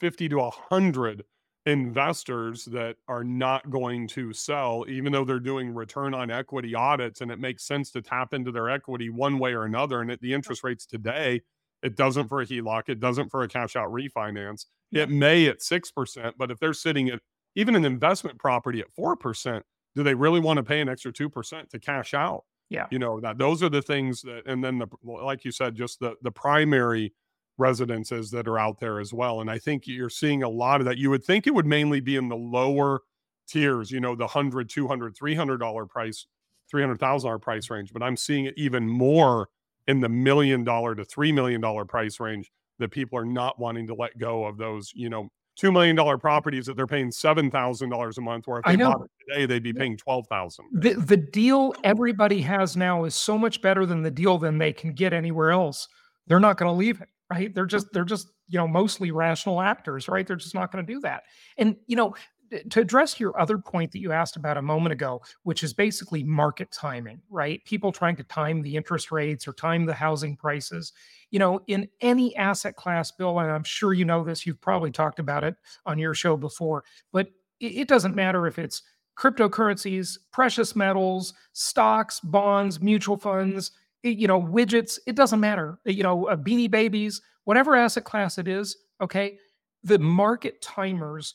50 0.00 0.28
to 0.30 0.36
100 0.38 1.22
investors 1.64 2.64
that 2.64 2.96
are 3.06 3.22
not 3.22 3.70
going 3.70 4.08
to 4.08 4.32
sell 4.32 4.84
even 4.88 5.12
though 5.12 5.24
they're 5.24 5.38
doing 5.38 5.72
return 5.72 6.12
on 6.12 6.28
equity 6.28 6.74
audits 6.74 7.20
and 7.20 7.30
it 7.30 7.38
makes 7.38 7.64
sense 7.64 7.92
to 7.92 8.02
tap 8.02 8.34
into 8.34 8.50
their 8.50 8.68
equity 8.68 9.10
one 9.10 9.38
way 9.38 9.52
or 9.52 9.64
another 9.64 10.00
and 10.00 10.10
at 10.10 10.20
the 10.20 10.34
interest 10.34 10.64
rates 10.64 10.84
today 10.84 11.40
it 11.84 11.96
doesn't 11.96 12.26
for 12.26 12.40
a 12.40 12.46
HELOC 12.46 12.88
it 12.88 12.98
doesn't 12.98 13.30
for 13.30 13.42
a 13.42 13.48
cash 13.48 13.76
out 13.76 13.92
refinance 13.92 14.66
it 14.90 15.08
may 15.08 15.46
at 15.46 15.60
6% 15.60 16.32
but 16.36 16.50
if 16.50 16.58
they're 16.58 16.72
sitting 16.72 17.10
at 17.10 17.20
even 17.54 17.76
an 17.76 17.84
investment 17.84 18.38
property 18.38 18.80
at 18.80 18.86
4% 18.96 19.62
do 19.94 20.02
they 20.02 20.14
really 20.14 20.40
want 20.40 20.56
to 20.56 20.64
pay 20.64 20.80
an 20.80 20.88
extra 20.88 21.12
2% 21.12 21.68
to 21.68 21.78
cash 21.78 22.12
out 22.12 22.44
yeah 22.68 22.86
you 22.90 22.98
know 22.98 23.20
that 23.20 23.38
those 23.38 23.62
are 23.62 23.68
the 23.68 23.82
things 23.82 24.22
that 24.22 24.42
and 24.46 24.62
then 24.62 24.78
the 24.78 24.86
like 25.02 25.44
you 25.44 25.52
said 25.52 25.74
just 25.74 26.00
the 26.00 26.14
the 26.22 26.30
primary 26.30 27.12
residences 27.58 28.30
that 28.30 28.46
are 28.46 28.58
out 28.58 28.80
there 28.80 29.00
as 29.00 29.14
well. 29.14 29.40
And 29.40 29.50
I 29.50 29.58
think 29.58 29.86
you're 29.86 30.10
seeing 30.10 30.42
a 30.42 30.48
lot 30.48 30.80
of 30.82 30.84
that. 30.86 30.98
You 30.98 31.08
would 31.10 31.24
think 31.24 31.46
it 31.46 31.54
would 31.54 31.64
mainly 31.64 32.00
be 32.00 32.16
in 32.16 32.28
the 32.28 32.36
lower 32.36 33.00
tiers, 33.48 33.90
you 33.90 33.98
know, 34.00 34.14
the 34.14 34.24
100, 34.24 34.68
200, 34.68 35.16
300 35.16 35.56
dollar 35.58 35.86
price, 35.86 36.26
$300,000 36.68 37.38
price 37.38 37.70
range, 37.70 37.92
but 37.92 38.02
I'm 38.02 38.16
seeing 38.16 38.44
it 38.44 38.54
even 38.58 38.88
more 38.88 39.48
in 39.86 40.00
the 40.00 40.08
million 40.08 40.64
dollar 40.64 40.94
to 40.94 41.04
3 41.04 41.32
million 41.32 41.60
dollar 41.60 41.84
price 41.84 42.20
range 42.20 42.50
that 42.78 42.90
people 42.90 43.18
are 43.18 43.24
not 43.24 43.58
wanting 43.58 43.86
to 43.86 43.94
let 43.94 44.18
go 44.18 44.44
of 44.44 44.58
those, 44.58 44.92
you 44.94 45.08
know, 45.08 45.30
$2 45.60 45.72
million 45.72 46.18
properties 46.18 46.66
that 46.66 46.76
they're 46.76 46.86
paying 46.86 47.10
$7,000 47.10 48.18
a 48.18 48.20
month, 48.20 48.46
where 48.46 48.58
if 48.58 48.64
they 48.64 48.76
bought 48.76 49.02
it 49.02 49.10
today, 49.32 49.46
they'd 49.46 49.62
be 49.62 49.72
paying 49.72 49.96
12000 49.96 50.64
the, 50.72 50.94
the 50.94 51.16
deal 51.16 51.74
everybody 51.82 52.40
has 52.42 52.76
now 52.76 53.04
is 53.04 53.14
so 53.14 53.38
much 53.38 53.62
better 53.62 53.86
than 53.86 54.02
the 54.02 54.10
deal 54.10 54.38
than 54.38 54.58
they 54.58 54.72
can 54.72 54.92
get 54.92 55.12
anywhere 55.12 55.50
else. 55.50 55.88
They're 56.26 56.40
not 56.40 56.56
going 56.58 56.68
to 56.70 56.76
leave 56.76 57.00
it 57.00 57.08
right? 57.30 57.54
They're 57.54 57.66
just 57.66 57.92
they're 57.92 58.04
just 58.04 58.28
you 58.48 58.58
know 58.58 58.68
mostly 58.68 59.10
rational 59.10 59.60
actors, 59.60 60.08
right? 60.08 60.26
They're 60.26 60.36
just 60.36 60.54
not 60.54 60.72
going 60.72 60.86
to 60.86 60.92
do 60.92 61.00
that. 61.00 61.24
And 61.58 61.76
you 61.86 61.96
know, 61.96 62.14
Eh, 62.52 62.60
to 62.70 62.80
address 62.80 63.18
your 63.18 63.38
other 63.40 63.58
point 63.58 63.92
that 63.92 64.00
you 64.00 64.12
asked 64.12 64.36
about 64.36 64.56
a 64.56 64.62
moment 64.62 64.92
ago, 64.92 65.20
which 65.42 65.62
is 65.62 65.72
basically 65.72 66.22
market 66.22 66.70
timing, 66.70 67.20
right? 67.30 67.64
People 67.64 67.92
trying 67.92 68.16
to 68.16 68.24
time 68.24 68.62
the 68.62 68.76
interest 68.76 69.10
rates 69.10 69.46
or 69.48 69.52
time 69.52 69.84
the 69.86 69.94
housing 69.94 70.36
prices. 70.36 70.92
You 71.30 71.38
know, 71.38 71.60
in 71.66 71.88
any 72.00 72.34
asset 72.36 72.76
class, 72.76 73.10
Bill, 73.10 73.38
and 73.40 73.50
I'm 73.50 73.64
sure 73.64 73.92
you 73.92 74.04
know 74.04 74.24
this, 74.24 74.46
you've 74.46 74.60
probably 74.60 74.90
talked 74.90 75.18
about 75.18 75.44
it 75.44 75.56
on 75.86 75.98
your 75.98 76.14
show 76.14 76.36
before, 76.36 76.84
but 77.12 77.28
it 77.60 77.88
doesn't 77.88 78.14
matter 78.14 78.46
if 78.46 78.58
it's 78.58 78.82
cryptocurrencies, 79.18 80.18
precious 80.30 80.76
metals, 80.76 81.32
stocks, 81.54 82.20
bonds, 82.20 82.80
mutual 82.82 83.16
funds, 83.16 83.70
eh, 84.04 84.10
you 84.10 84.26
know, 84.28 84.40
widgets, 84.40 84.98
it 85.06 85.16
doesn't 85.16 85.40
matter. 85.40 85.78
Eh, 85.86 85.92
you 85.92 86.02
know, 86.02 86.26
uh, 86.28 86.36
beanie 86.36 86.70
babies, 86.70 87.22
whatever 87.44 87.74
asset 87.74 88.04
class 88.04 88.36
it 88.36 88.46
is, 88.46 88.76
okay, 89.00 89.38
the 89.84 89.98
market 89.98 90.60
timers 90.60 91.34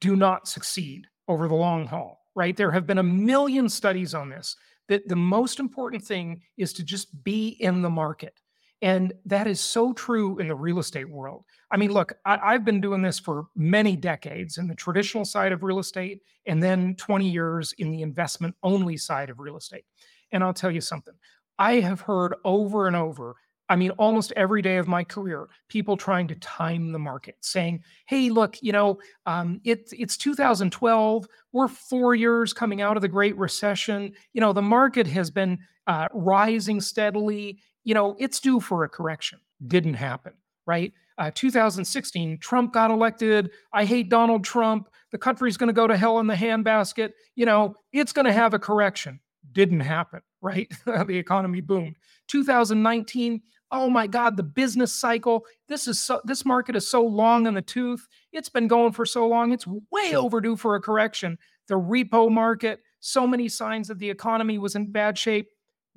do 0.00 0.16
not 0.16 0.48
succeed 0.48 1.06
over 1.28 1.48
the 1.48 1.54
long 1.54 1.86
haul, 1.86 2.20
right? 2.34 2.56
There 2.56 2.70
have 2.70 2.86
been 2.86 2.98
a 2.98 3.02
million 3.02 3.68
studies 3.68 4.14
on 4.14 4.28
this 4.28 4.56
that 4.88 5.08
the 5.08 5.16
most 5.16 5.60
important 5.60 6.04
thing 6.04 6.42
is 6.56 6.72
to 6.74 6.84
just 6.84 7.24
be 7.24 7.48
in 7.60 7.82
the 7.82 7.90
market. 7.90 8.40
And 8.82 9.14
that 9.24 9.46
is 9.46 9.60
so 9.60 9.94
true 9.94 10.38
in 10.38 10.48
the 10.48 10.54
real 10.54 10.78
estate 10.78 11.08
world. 11.08 11.44
I 11.70 11.78
mean, 11.78 11.90
look, 11.90 12.12
I, 12.26 12.52
have 12.52 12.66
been 12.66 12.82
doing 12.82 13.00
this 13.00 13.18
for 13.18 13.46
many 13.56 13.96
decades 13.96 14.58
in 14.58 14.68
the 14.68 14.74
traditional 14.74 15.24
side 15.24 15.52
of 15.52 15.62
real 15.62 15.78
estate, 15.78 16.20
and 16.44 16.62
then 16.62 16.94
20 16.96 17.26
years 17.26 17.72
in 17.78 17.90
the 17.90 18.02
investment 18.02 18.54
only 18.62 18.98
side 18.98 19.30
of 19.30 19.38
real 19.38 19.56
estate. 19.56 19.84
And 20.32 20.44
I'll 20.44 20.52
tell 20.52 20.70
you 20.70 20.82
something 20.82 21.14
I 21.58 21.74
have 21.80 22.02
heard 22.02 22.34
over 22.44 22.86
and 22.86 22.96
over, 22.96 23.36
I 23.68 23.76
mean, 23.76 23.90
almost 23.92 24.32
every 24.36 24.60
day 24.60 24.76
of 24.76 24.88
my 24.88 25.04
career, 25.04 25.48
people 25.68 25.96
trying 25.96 26.28
to 26.28 26.34
time 26.36 26.92
the 26.92 26.98
market, 26.98 27.36
saying, 27.40 27.82
"Hey, 28.06 28.28
look, 28.28 28.62
you 28.62 28.72
know, 28.72 28.98
um, 29.26 29.60
it, 29.64 29.88
it's 29.92 30.16
2012. 30.16 31.26
We're 31.52 31.68
four 31.68 32.14
years 32.14 32.52
coming 32.52 32.82
out 32.82 32.96
of 32.96 33.00
the 33.00 33.08
Great 33.08 33.36
Recession. 33.36 34.12
You 34.34 34.40
know, 34.40 34.52
the 34.52 34.62
market 34.62 35.06
has 35.06 35.30
been 35.30 35.58
uh, 35.86 36.08
rising 36.12 36.80
steadily. 36.80 37.58
You 37.84 37.94
know, 37.94 38.16
it's 38.18 38.40
due 38.40 38.60
for 38.60 38.84
a 38.84 38.88
correction. 38.88 39.40
Didn't 39.66 39.94
happen, 39.94 40.34
right? 40.66 40.92
Uh, 41.16 41.30
2016, 41.32 42.38
Trump 42.38 42.72
got 42.72 42.90
elected. 42.90 43.50
I 43.72 43.84
hate 43.84 44.08
Donald 44.08 44.44
Trump. 44.44 44.88
The 45.12 45.18
country's 45.18 45.56
going 45.56 45.68
to 45.68 45.72
go 45.72 45.86
to 45.86 45.96
hell 45.96 46.18
in 46.18 46.26
the 46.26 46.34
handbasket. 46.34 47.12
You 47.36 47.46
know, 47.46 47.76
it's 47.92 48.12
going 48.12 48.26
to 48.26 48.32
have 48.32 48.52
a 48.52 48.58
correction. 48.58 49.20
Didn't 49.52 49.80
happen 49.80 50.22
right? 50.44 50.70
the 50.84 51.16
economy 51.16 51.60
boomed. 51.60 51.96
2019, 52.28 53.40
oh 53.70 53.90
my 53.90 54.06
God, 54.06 54.36
the 54.36 54.42
business 54.42 54.92
cycle. 54.92 55.44
This 55.68 55.88
is 55.88 55.98
so, 55.98 56.20
this 56.24 56.44
market 56.44 56.76
is 56.76 56.88
so 56.88 57.02
long 57.04 57.46
in 57.46 57.54
the 57.54 57.62
tooth. 57.62 58.06
It's 58.32 58.48
been 58.48 58.68
going 58.68 58.92
for 58.92 59.04
so 59.04 59.26
long. 59.26 59.52
It's 59.52 59.66
way 59.66 60.14
overdue 60.14 60.56
for 60.56 60.74
a 60.74 60.80
correction. 60.80 61.38
The 61.68 61.74
repo 61.74 62.30
market, 62.30 62.80
so 63.00 63.26
many 63.26 63.48
signs 63.48 63.88
that 63.88 63.98
the 63.98 64.10
economy 64.10 64.58
was 64.58 64.76
in 64.76 64.92
bad 64.92 65.18
shape, 65.18 65.48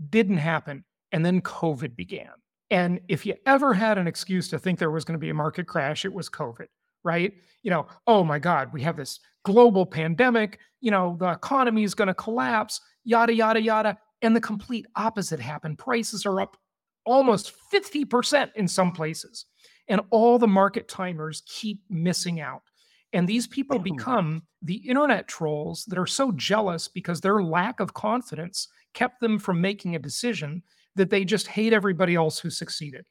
didn't 0.09 0.37
happen. 0.37 0.83
And 1.11 1.25
then 1.25 1.41
COVID 1.41 1.95
began. 1.95 2.31
And 2.69 2.99
if 3.07 3.25
you 3.25 3.35
ever 3.45 3.73
had 3.73 3.97
an 3.97 4.07
excuse 4.07 4.49
to 4.49 4.59
think 4.59 4.79
there 4.79 4.91
was 4.91 5.05
going 5.05 5.13
to 5.13 5.19
be 5.19 5.29
a 5.29 5.33
market 5.33 5.67
crash, 5.67 6.03
it 6.03 6.13
was 6.13 6.29
COVID, 6.29 6.67
right? 7.03 7.33
You 7.63 7.71
know, 7.71 7.87
oh 8.07 8.23
my 8.23 8.39
God, 8.39 8.73
we 8.73 8.81
have 8.81 8.97
this 8.97 9.19
global 9.45 9.85
pandemic. 9.85 10.59
You 10.81 10.91
know, 10.91 11.15
the 11.19 11.31
economy 11.31 11.83
is 11.83 11.93
going 11.93 12.09
to 12.09 12.13
collapse, 12.13 12.81
yada, 13.05 13.33
yada, 13.33 13.61
yada. 13.61 13.97
And 14.21 14.35
the 14.35 14.41
complete 14.41 14.85
opposite 14.95 15.39
happened. 15.39 15.77
Prices 15.77 16.25
are 16.25 16.41
up 16.41 16.57
almost 17.07 17.53
50% 17.73 18.51
in 18.55 18.67
some 18.67 18.91
places. 18.91 19.45
And 19.87 20.01
all 20.09 20.37
the 20.37 20.47
market 20.47 20.87
timers 20.87 21.43
keep 21.47 21.81
missing 21.89 22.41
out. 22.41 22.61
And 23.13 23.27
these 23.27 23.47
people 23.47 23.79
become 23.79 24.43
the 24.61 24.75
internet 24.87 25.29
trolls 25.29 25.85
that 25.85 25.97
are 25.97 26.05
so 26.05 26.33
jealous 26.33 26.89
because 26.89 27.21
their 27.21 27.41
lack 27.41 27.79
of 27.79 27.93
confidence 27.93 28.67
kept 28.93 29.21
them 29.21 29.39
from 29.39 29.61
making 29.61 29.95
a 29.95 29.99
decision 29.99 30.61
that 30.95 31.09
they 31.09 31.23
just 31.23 31.47
hate 31.47 31.71
everybody 31.71 32.15
else 32.15 32.37
who 32.39 32.49
succeeded. 32.49 33.05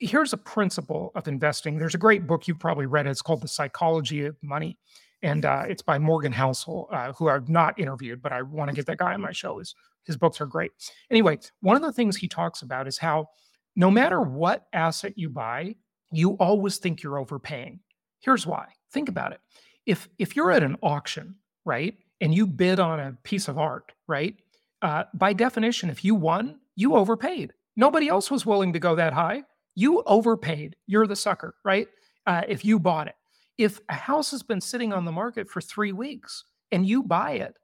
Here's 0.00 0.32
a 0.32 0.38
principle 0.38 1.12
of 1.14 1.28
investing. 1.28 1.78
There's 1.78 1.94
a 1.94 1.98
great 1.98 2.26
book 2.26 2.48
you've 2.48 2.58
probably 2.58 2.86
read. 2.86 3.06
It's 3.06 3.22
called 3.22 3.42
The 3.42 3.48
Psychology 3.48 4.24
of 4.24 4.36
Money. 4.42 4.78
And 5.22 5.44
uh, 5.44 5.64
it's 5.68 5.82
by 5.82 5.98
Morgan 5.98 6.32
Housel, 6.32 6.88
uh, 6.90 7.12
who 7.12 7.28
I've 7.28 7.48
not 7.48 7.78
interviewed, 7.78 8.22
but 8.22 8.32
I 8.32 8.42
want 8.42 8.70
to 8.70 8.74
get 8.74 8.86
that 8.86 8.98
guy 8.98 9.12
on 9.12 9.20
my 9.20 9.32
show. 9.32 9.58
His, 9.58 9.74
his 10.04 10.16
books 10.16 10.40
are 10.40 10.46
great. 10.46 10.72
Anyway, 11.10 11.38
one 11.60 11.76
of 11.76 11.82
the 11.82 11.92
things 11.92 12.16
he 12.16 12.28
talks 12.28 12.62
about 12.62 12.86
is 12.86 12.98
how 12.98 13.28
no 13.76 13.90
matter 13.90 14.20
what 14.20 14.66
asset 14.72 15.16
you 15.16 15.28
buy, 15.28 15.74
you 16.12 16.32
always 16.32 16.78
think 16.78 17.02
you're 17.02 17.18
overpaying. 17.18 17.80
Here's 18.20 18.46
why. 18.46 18.66
Think 18.92 19.08
about 19.08 19.32
it. 19.32 19.40
If 19.86 20.08
if 20.18 20.36
you're 20.36 20.50
at 20.50 20.62
an 20.62 20.76
auction, 20.82 21.36
right, 21.64 21.96
and 22.20 22.34
you 22.34 22.46
bid 22.46 22.80
on 22.80 23.00
a 23.00 23.16
piece 23.22 23.48
of 23.48 23.58
art, 23.58 23.92
right, 24.06 24.34
uh, 24.82 25.04
by 25.14 25.32
definition, 25.32 25.90
if 25.90 26.04
you 26.04 26.14
won, 26.14 26.58
you 26.76 26.94
overpaid. 26.94 27.52
Nobody 27.76 28.08
else 28.08 28.30
was 28.30 28.44
willing 28.44 28.72
to 28.72 28.78
go 28.78 28.94
that 28.96 29.12
high. 29.12 29.42
You 29.74 30.02
overpaid. 30.06 30.76
You're 30.86 31.06
the 31.06 31.16
sucker, 31.16 31.54
right? 31.64 31.88
Uh, 32.26 32.42
if 32.48 32.64
you 32.64 32.78
bought 32.78 33.08
it. 33.08 33.14
If 33.56 33.80
a 33.88 33.94
house 33.94 34.30
has 34.30 34.42
been 34.42 34.60
sitting 34.60 34.92
on 34.92 35.04
the 35.04 35.12
market 35.12 35.48
for 35.48 35.60
three 35.60 35.92
weeks 35.92 36.44
and 36.72 36.86
you 36.86 37.02
buy 37.02 37.32
it, 37.32 37.54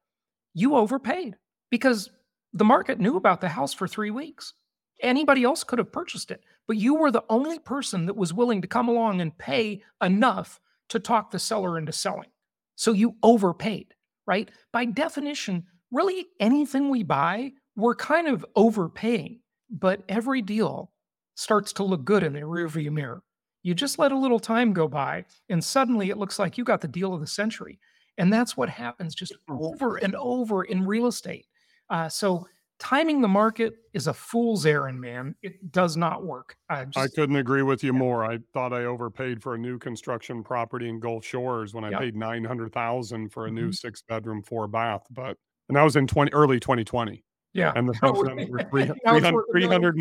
you 0.55 0.75
overpaid 0.75 1.37
because 1.71 2.11
the 2.57 2.65
market 2.65 2.99
knew 2.99 3.17
about 3.17 3.41
the 3.41 3.51
house 3.51 3.75
for 3.75 3.87
three 3.87 4.11
weeks. 4.11 4.55
Anybody 5.03 5.45
else 5.45 5.63
could 5.63 5.79
have 5.79 5.93
purchased 5.93 6.31
it, 6.31 6.43
but 6.67 6.79
you 6.79 6.95
were 6.95 7.11
the 7.11 7.25
only 7.29 7.59
person 7.59 8.07
that 8.07 8.17
was 8.17 8.33
willing 8.33 8.63
to 8.63 8.69
come 8.69 8.89
along 8.89 9.21
and 9.21 9.37
pay 9.37 9.83
enough 10.03 10.59
to 10.89 10.99
talk 10.99 11.31
the 11.31 11.39
seller 11.39 11.77
into 11.77 11.93
selling. 11.93 12.31
So 12.75 12.93
you 12.93 13.17
overpaid, 13.23 13.95
right? 14.27 14.51
By 14.73 14.87
definition, 14.87 15.65
really 15.91 16.27
anything 16.41 16.89
we 16.89 17.03
buy, 17.03 17.53
we're 17.77 17.95
kind 17.95 18.27
of 18.27 18.47
overpaying, 18.57 19.41
but 19.69 20.03
every 20.09 20.41
deal 20.41 20.93
starts 21.35 21.75
to 21.75 21.85
look 21.85 22.05
good 22.05 22.23
in 22.23 22.33
the 22.33 22.41
rearview 22.41 22.91
mirror. 22.91 23.23
You 23.63 23.75
just 23.75 23.99
let 23.99 24.13
a 24.13 24.19
little 24.19 24.39
time 24.39 24.73
go 24.73 24.89
by, 24.89 25.25
and 25.51 25.63
suddenly 25.63 26.09
it 26.09 26.17
looks 26.17 26.39
like 26.39 26.57
you 26.57 26.65
got 26.65 26.81
the 26.81 26.89
deal 26.89 27.13
of 27.13 27.21
the 27.21 27.27
century. 27.27 27.79
And 28.17 28.33
that's 28.33 28.57
what 28.57 28.71
happens 28.71 29.15
just 29.15 29.35
hmm. 29.47 29.57
over 29.61 29.97
and 29.97 30.15
over 30.15 30.65
in 30.65 30.87
real 30.87 31.07
estate. 31.07 31.47
Uh, 31.91 32.09
so 32.09 32.47
timing 32.79 33.21
the 33.21 33.29
market 33.29 33.75
is 33.95 34.07
a 34.07 34.15
fool's 34.15 34.67
errand, 34.67 35.01
man. 35.01 35.35
It 35.43 35.73
does 35.73 35.97
not 35.97 36.25
work. 36.25 36.57
I, 36.69 36.85
just, 36.85 36.99
I 36.99 37.09
couldn't 37.09 37.37
agree 37.37 37.63
with 37.63 37.83
you 37.83 37.93
yeah. 37.93 37.99
more. 37.99 38.25
I 38.25 38.39
thought 38.53 38.73
I 38.73 38.85
overpaid 38.85 39.43
for 39.43 39.55
a 39.55 39.59
new 39.59 39.79
construction 39.79 40.43
property 40.43 40.89
in 40.89 41.01
Gulf 41.01 41.25
Shores 41.25 41.75
when 41.75 41.85
I 41.85 41.91
yep. 41.91 42.01
paid 42.01 42.17
nine 42.17 42.45
hundred 42.45 42.73
thousand 42.73 43.31
for 43.31 43.47
a 43.47 43.49
mm-hmm. 43.49 43.57
new 43.57 43.73
six 43.73 44.03
bedroom, 44.03 44.43
four 44.43 44.69
bath. 44.69 45.03
But 45.11 45.37
and 45.69 45.77
that 45.77 45.83
was 45.83 45.97
in 45.97 46.07
twenty 46.07 46.33
early 46.33 46.61
twenty 46.61 46.85
twenty. 46.85 47.25
Yeah. 47.57 47.73
And 47.75 47.89
the 47.89 47.95
house 47.95 48.23
done 48.23 48.39
over 48.39 48.63
300, 48.71 49.45
300 49.51 49.97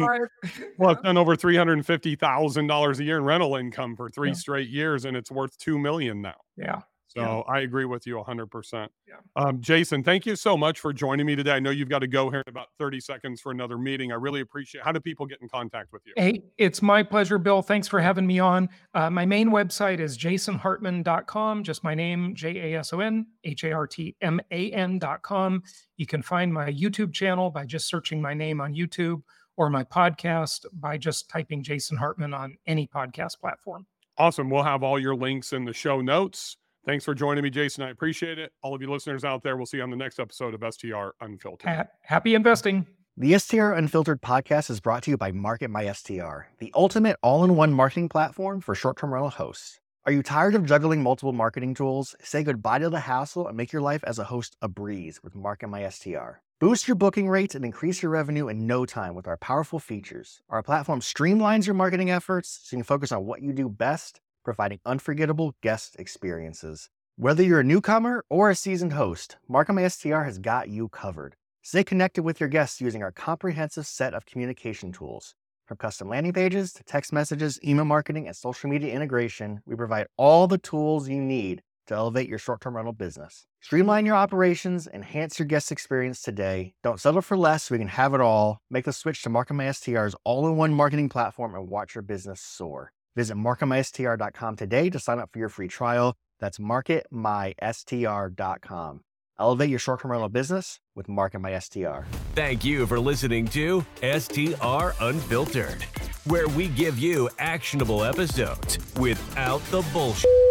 well, 0.77 0.91
it's 0.91 1.01
done 1.03 1.17
over 1.17 1.37
$350,000 1.37 2.99
a 2.99 3.03
year 3.03 3.17
in 3.17 3.23
rental 3.23 3.55
income 3.55 3.95
for 3.95 4.09
three 4.09 4.29
yeah. 4.29 4.35
straight 4.35 4.67
years 4.67 5.05
and 5.05 5.15
it's 5.15 5.31
worth 5.31 5.57
2 5.59 5.79
million 5.79 6.21
now. 6.21 6.35
Yeah. 6.57 6.81
So 7.15 7.21
Yeah. 7.47 7.53
I 7.53 7.61
agree 7.61 7.85
with 7.85 8.05
you 8.05 8.17
100%. 8.17 8.89
Yeah. 9.07 9.15
Um, 9.35 9.61
Jason, 9.61 10.03
thank 10.03 10.25
you 10.25 10.35
so 10.35 10.57
much 10.57 10.79
for 10.79 10.91
joining 10.91 11.25
me 11.25 11.35
today. 11.35 11.51
I 11.51 11.59
know 11.59 11.69
you've 11.69 11.89
got 11.89 11.99
to 11.99 12.07
go 12.07 12.29
here 12.29 12.41
in 12.45 12.49
about 12.49 12.67
30 12.77 12.99
seconds 12.99 13.39
for 13.39 13.51
another 13.51 13.77
meeting. 13.77 14.11
I 14.11 14.15
really 14.15 14.41
appreciate 14.41 14.83
How 14.83 14.91
do 14.91 14.99
people 14.99 15.25
get 15.25 15.39
in 15.41 15.47
contact 15.47 15.93
with 15.93 16.01
you? 16.05 16.13
Hey, 16.17 16.43
it's 16.57 16.81
my 16.81 17.03
pleasure, 17.03 17.37
Bill. 17.37 17.61
Thanks 17.61 17.87
for 17.87 18.01
having 18.01 18.27
me 18.27 18.39
on. 18.39 18.69
Uh, 18.93 19.09
my 19.09 19.25
main 19.25 19.49
website 19.49 19.99
is 19.99 20.17
jasonhartman.com, 20.17 21.63
just 21.63 21.83
my 21.83 21.95
name, 21.95 22.35
J 22.35 22.73
A 22.73 22.79
S 22.79 22.91
O 22.91 22.99
N 22.99 23.27
H 23.43 23.63
A 23.63 23.71
R 23.71 23.87
T 23.87 24.15
M 24.21 24.41
A 24.51 24.71
N.com. 24.71 25.63
You 25.97 26.05
can 26.05 26.21
find 26.21 26.53
my 26.53 26.71
YouTube 26.71 27.13
channel 27.13 27.49
by 27.49 27.65
just 27.65 27.87
searching 27.87 28.21
my 28.21 28.33
name 28.33 28.59
on 28.59 28.73
YouTube 28.73 29.21
or 29.57 29.69
my 29.69 29.85
podcast 29.85 30.65
by 30.73 30.97
just 30.97 31.29
typing 31.29 31.63
Jason 31.63 31.95
Hartman 31.97 32.33
on 32.33 32.57
any 32.67 32.87
podcast 32.87 33.39
platform. 33.39 33.85
Awesome. 34.17 34.49
We'll 34.49 34.63
have 34.63 34.83
all 34.83 34.99
your 34.99 35.15
links 35.15 35.53
in 35.53 35.65
the 35.65 35.73
show 35.73 36.01
notes. 36.01 36.57
Thanks 36.85 37.03
for 37.03 37.15
joining 37.15 37.43
me, 37.43 37.49
Jason. 37.49 37.83
I 37.83 37.89
appreciate 37.89 38.37
it. 38.37 38.51
All 38.61 38.75
of 38.75 38.81
you 38.81 38.91
listeners 38.91 39.23
out 39.23 39.41
there, 39.41 39.57
we'll 39.57 39.65
see 39.65 39.77
you 39.77 39.83
on 39.83 39.89
the 39.89 39.95
next 39.95 40.19
episode 40.19 40.53
of 40.53 40.73
STR 40.73 41.09
Unfiltered. 41.19 41.67
Ha- 41.67 41.87
happy 42.01 42.35
investing. 42.35 42.85
The 43.17 43.39
STR 43.39 43.71
Unfiltered 43.71 44.21
podcast 44.21 44.69
is 44.69 44.79
brought 44.79 45.01
to 45.03 45.11
you 45.11 45.17
by 45.17 45.31
Market 45.31 45.71
My 45.71 45.91
STR, 45.91 46.47
the 46.59 46.71
ultimate 46.75 47.17
all 47.23 47.43
in 47.43 47.55
one 47.55 47.73
marketing 47.73 48.09
platform 48.09 48.61
for 48.61 48.75
short 48.75 48.97
term 48.97 49.13
rental 49.13 49.31
hosts. 49.31 49.79
Are 50.05 50.11
you 50.11 50.21
tired 50.21 50.53
of 50.53 50.65
juggling 50.65 51.01
multiple 51.01 51.33
marketing 51.33 51.73
tools? 51.73 52.15
Say 52.21 52.43
goodbye 52.43 52.77
to 52.77 52.91
the 52.91 52.99
hassle 52.99 53.47
and 53.47 53.57
make 53.57 53.73
your 53.73 53.81
life 53.81 54.03
as 54.03 54.19
a 54.19 54.25
host 54.25 54.55
a 54.61 54.67
breeze 54.67 55.23
with 55.23 55.33
Market 55.33 55.69
My 55.69 55.89
STR. 55.89 56.41
Boost 56.59 56.87
your 56.87 56.95
booking 56.95 57.27
rates 57.27 57.55
and 57.55 57.65
increase 57.65 58.03
your 58.03 58.11
revenue 58.11 58.47
in 58.47 58.67
no 58.67 58.85
time 58.85 59.15
with 59.15 59.27
our 59.27 59.37
powerful 59.37 59.79
features. 59.79 60.41
Our 60.49 60.61
platform 60.61 60.99
streamlines 60.99 61.65
your 61.65 61.73
marketing 61.73 62.11
efforts 62.11 62.59
so 62.63 62.75
you 62.75 62.79
can 62.81 62.85
focus 62.85 63.11
on 63.11 63.25
what 63.25 63.41
you 63.41 63.51
do 63.51 63.67
best, 63.67 64.21
providing 64.45 64.79
unforgettable 64.85 65.55
guest 65.61 65.97
experiences. 65.99 66.89
Whether 67.17 67.43
you're 67.43 67.59
a 67.59 67.63
newcomer 67.63 68.23
or 68.29 68.49
a 68.49 68.55
seasoned 68.55 68.93
host, 68.93 69.37
Market 69.49 69.73
My 69.73 69.87
STR 69.87 70.21
has 70.21 70.37
got 70.37 70.69
you 70.69 70.87
covered. 70.87 71.35
Stay 71.63 71.83
connected 71.83 72.23
with 72.23 72.39
your 72.39 72.47
guests 72.47 72.79
using 72.79 73.03
our 73.03 73.11
comprehensive 73.11 73.87
set 73.87 74.13
of 74.13 74.25
communication 74.25 74.91
tools. 74.91 75.33
From 75.65 75.77
custom 75.77 76.09
landing 76.09 76.31
pages 76.31 76.71
to 76.73 76.83
text 76.83 77.11
messages, 77.11 77.59
email 77.65 77.85
marketing, 77.85 78.27
and 78.27 78.35
social 78.35 78.69
media 78.69 78.93
integration, 78.93 79.61
we 79.65 79.75
provide 79.75 80.07
all 80.15 80.47
the 80.47 80.59
tools 80.59 81.09
you 81.09 81.19
need 81.19 81.63
to 81.87 81.95
elevate 81.95 82.29
your 82.29 82.37
short 82.37 82.61
term 82.61 82.75
rental 82.75 82.93
business. 82.93 83.45
Streamline 83.61 84.05
your 84.05 84.15
operations, 84.15 84.87
enhance 84.93 85.39
your 85.39 85.47
guest 85.47 85.71
experience 85.71 86.21
today. 86.21 86.73
Don't 86.83 86.99
settle 86.99 87.21
for 87.21 87.35
less 87.35 87.71
we 87.71 87.79
can 87.79 87.87
have 87.87 88.13
it 88.13 88.21
all. 88.21 88.59
Make 88.69 88.85
the 88.85 88.93
switch 88.93 89.23
to 89.23 89.29
Market 89.29 89.55
My 89.55 89.71
STR's 89.71 90.15
all 90.23 90.47
in 90.47 90.55
one 90.55 90.73
marketing 90.73 91.09
platform 91.09 91.55
and 91.55 91.67
watch 91.67 91.95
your 91.95 92.03
business 92.03 92.41
soar. 92.41 92.91
Visit 93.15 93.37
marketmystr.com 93.37 94.55
today 94.55 94.89
to 94.89 94.99
sign 94.99 95.19
up 95.19 95.29
for 95.31 95.37
your 95.39 95.49
free 95.49 95.67
trial. 95.67 96.15
That's 96.39 96.57
marketmystr.com. 96.57 99.01
Elevate 99.37 99.69
your 99.69 99.79
short 99.79 100.01
term 100.01 100.11
rental 100.11 100.29
business 100.29 100.79
with 100.95 101.09
Market 101.09 101.39
My 101.39 101.59
STR. 101.59 102.05
Thank 102.35 102.63
you 102.63 102.87
for 102.87 102.97
listening 102.99 103.47
to 103.49 103.85
STR 104.01 104.91
Unfiltered, 105.01 105.83
where 106.25 106.47
we 106.49 106.69
give 106.69 106.97
you 106.97 107.29
actionable 107.39 108.03
episodes 108.03 108.77
without 108.97 109.59
the 109.71 109.81
bullshit. 109.91 110.44